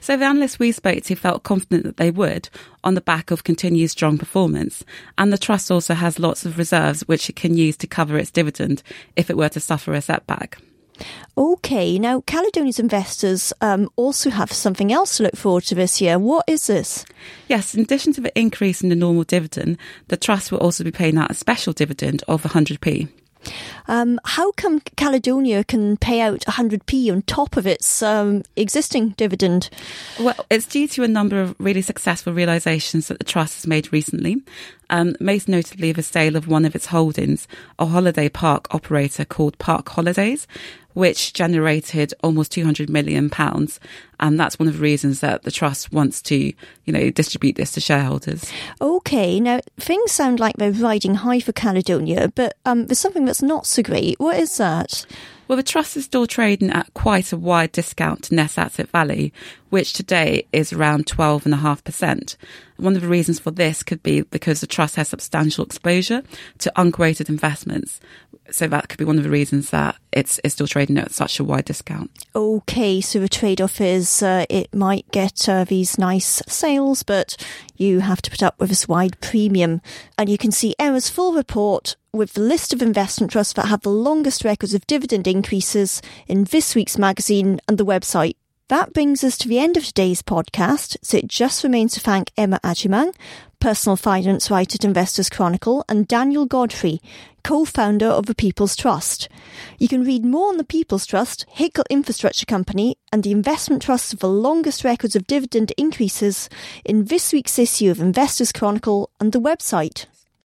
So 0.00 0.16
the 0.16 0.26
analysts 0.26 0.58
we 0.58 0.70
spoke 0.70 1.02
to 1.04 1.16
felt 1.16 1.42
confident 1.42 1.84
that 1.84 1.96
they 1.96 2.10
would 2.10 2.50
on 2.84 2.94
the 2.94 3.00
back 3.00 3.30
of 3.30 3.42
continued 3.42 3.90
strong 3.90 4.18
performance. 4.18 4.84
And 5.16 5.32
the 5.32 5.38
trust 5.38 5.70
also 5.70 5.94
has 5.94 6.18
lots 6.18 6.44
of 6.44 6.58
reserves 6.58 7.02
which 7.08 7.30
it 7.30 7.36
can 7.36 7.56
use 7.56 7.76
to 7.78 7.86
cover 7.86 8.18
its 8.18 8.30
dividend 8.30 8.82
if 9.16 9.30
it 9.30 9.36
were 9.36 9.48
to 9.48 9.60
suffer 9.60 9.94
a 9.94 10.02
setback. 10.02 10.58
Okay, 11.36 11.98
now 11.98 12.20
Caledonia's 12.20 12.78
investors 12.78 13.52
um, 13.60 13.90
also 13.96 14.30
have 14.30 14.52
something 14.52 14.92
else 14.92 15.16
to 15.16 15.24
look 15.24 15.36
forward 15.36 15.64
to 15.64 15.74
this 15.74 16.00
year. 16.00 16.18
What 16.18 16.44
is 16.46 16.66
this? 16.68 17.04
Yes, 17.48 17.74
in 17.74 17.82
addition 17.82 18.12
to 18.14 18.20
the 18.20 18.38
increase 18.38 18.82
in 18.82 18.88
the 18.88 18.94
normal 18.94 19.24
dividend, 19.24 19.78
the 20.08 20.16
trust 20.16 20.52
will 20.52 20.58
also 20.58 20.84
be 20.84 20.92
paying 20.92 21.18
out 21.18 21.30
a 21.30 21.34
special 21.34 21.72
dividend 21.72 22.22
of 22.28 22.42
100p. 22.42 23.08
Um, 23.88 24.18
how 24.24 24.52
come 24.52 24.80
Caledonia 24.96 25.64
can 25.64 25.96
pay 25.96 26.20
out 26.20 26.40
100p 26.40 27.12
on 27.12 27.22
top 27.22 27.56
of 27.56 27.66
its 27.66 28.02
um, 28.02 28.42
existing 28.56 29.10
dividend? 29.10 29.70
Well, 30.18 30.46
it's 30.50 30.66
due 30.66 30.88
to 30.88 31.02
a 31.02 31.08
number 31.08 31.40
of 31.40 31.54
really 31.58 31.82
successful 31.82 32.32
realisations 32.32 33.08
that 33.08 33.18
the 33.18 33.24
trust 33.24 33.56
has 33.56 33.66
made 33.66 33.92
recently. 33.92 34.42
Um, 34.90 35.16
most 35.20 35.48
notably, 35.48 35.92
the 35.92 36.02
sale 36.02 36.36
of 36.36 36.48
one 36.48 36.64
of 36.64 36.74
its 36.74 36.86
holdings, 36.86 37.48
a 37.78 37.86
holiday 37.86 38.28
park 38.28 38.74
operator 38.74 39.24
called 39.24 39.58
Park 39.58 39.88
Holidays, 39.88 40.46
which 40.94 41.32
generated 41.32 42.14
almost 42.22 42.52
200 42.52 42.88
million 42.88 43.28
pounds. 43.28 43.80
And 44.20 44.38
that's 44.38 44.58
one 44.58 44.68
of 44.68 44.74
the 44.74 44.82
reasons 44.82 45.20
that 45.20 45.42
the 45.42 45.50
trust 45.50 45.92
wants 45.92 46.22
to, 46.22 46.36
you 46.36 46.92
know, 46.92 47.10
distribute 47.10 47.56
this 47.56 47.72
to 47.72 47.80
shareholders. 47.80 48.50
Okay, 48.80 49.40
now 49.40 49.60
things 49.78 50.12
sound 50.12 50.40
like 50.40 50.56
they're 50.56 50.72
riding 50.72 51.16
high 51.16 51.40
for 51.40 51.52
Caledonia, 51.52 52.32
but 52.34 52.56
um, 52.64 52.86
there's 52.86 53.00
something 53.00 53.24
that's 53.24 53.42
not 53.42 53.66
so 53.66 53.82
great. 53.82 54.18
What 54.18 54.38
is 54.38 54.56
that? 54.56 55.04
Well, 55.46 55.56
the 55.56 55.62
trust 55.62 55.96
is 55.96 56.04
still 56.04 56.26
trading 56.26 56.70
at 56.70 56.92
quite 56.94 57.32
a 57.32 57.36
wide 57.36 57.72
discount 57.72 58.24
to 58.24 58.34
net 58.34 58.56
asset 58.56 58.88
value, 58.88 59.30
which 59.70 59.92
today 59.92 60.46
is 60.52 60.72
around 60.72 61.06
12.5%. 61.06 62.36
One 62.78 62.96
of 62.96 63.02
the 63.02 63.08
reasons 63.08 63.38
for 63.40 63.50
this 63.50 63.82
could 63.82 64.02
be 64.02 64.22
because 64.22 64.60
the 64.60 64.66
trust 64.66 64.96
has 64.96 65.08
substantial 65.08 65.64
exposure 65.64 66.22
to 66.58 66.72
unquoted 66.76 67.28
investments. 67.28 68.00
So 68.50 68.66
that 68.68 68.88
could 68.88 68.98
be 68.98 69.04
one 69.04 69.16
of 69.18 69.24
the 69.24 69.30
reasons 69.30 69.70
that 69.70 69.96
it's, 70.12 70.38
it's 70.44 70.54
still 70.54 70.66
trading 70.66 70.98
at 70.98 71.12
such 71.12 71.40
a 71.40 71.44
wide 71.44 71.64
discount. 71.64 72.10
Okay, 72.36 73.00
so 73.00 73.18
the 73.18 73.28
trade 73.28 73.60
off 73.60 73.80
is 73.80 74.22
uh, 74.22 74.44
it 74.50 74.74
might 74.74 75.10
get 75.10 75.48
uh, 75.48 75.64
these 75.64 75.98
nice 75.98 76.42
sales, 76.46 77.02
but 77.02 77.36
you 77.76 78.00
have 78.00 78.20
to 78.22 78.30
put 78.30 78.42
up 78.42 78.58
with 78.58 78.68
this 78.68 78.86
wide 78.86 79.18
premium. 79.20 79.80
And 80.18 80.28
you 80.28 80.38
can 80.38 80.52
see 80.52 80.74
Emma's 80.78 81.08
full 81.08 81.34
report 81.34 81.96
with 82.12 82.34
the 82.34 82.40
list 82.40 82.72
of 82.72 82.82
investment 82.82 83.32
trusts 83.32 83.54
that 83.54 83.66
have 83.66 83.80
the 83.80 83.88
longest 83.88 84.44
records 84.44 84.74
of 84.74 84.86
dividend 84.86 85.26
increases 85.26 86.00
in 86.28 86.44
this 86.44 86.74
week's 86.74 86.98
magazine 86.98 87.60
and 87.66 87.76
the 87.78 87.84
website 87.84 88.36
That 88.68 88.94
brings 88.94 89.22
us 89.22 89.36
to 89.38 89.48
the 89.48 89.58
end 89.58 89.76
of 89.76 89.84
today's 89.84 90.22
podcast, 90.22 90.96
so 91.02 91.18
it 91.18 91.28
just 91.28 91.62
remains 91.64 91.92
to 91.94 92.00
thank 92.00 92.30
Emma 92.34 92.58
Agyemang, 92.64 93.14
personal 93.64 93.96
finance 93.96 94.50
writer 94.50 94.76
at 94.76 94.84
Investors 94.84 95.30
Chronicle, 95.30 95.86
and 95.88 96.06
Daniel 96.06 96.44
Godfrey, 96.44 97.00
co-founder 97.44 98.04
of 98.04 98.26
the 98.26 98.34
People's 98.34 98.76
Trust. 98.76 99.26
You 99.78 99.88
can 99.88 100.04
read 100.04 100.22
more 100.22 100.50
on 100.50 100.58
the 100.58 100.64
People's 100.64 101.06
Trust, 101.06 101.46
HICL 101.56 101.84
Infrastructure 101.88 102.44
Company, 102.44 102.98
and 103.10 103.22
the 103.22 103.32
investment 103.32 103.80
trusts 103.80 104.12
with 104.12 104.20
the 104.20 104.28
longest 104.28 104.84
records 104.84 105.16
of 105.16 105.26
dividend 105.26 105.72
increases 105.78 106.50
in 106.84 107.06
this 107.06 107.32
week's 107.32 107.58
issue 107.58 107.90
of 107.90 108.00
Investors 108.00 108.52
Chronicle 108.52 109.08
and 109.18 109.32
the 109.32 109.40
website 109.40 110.04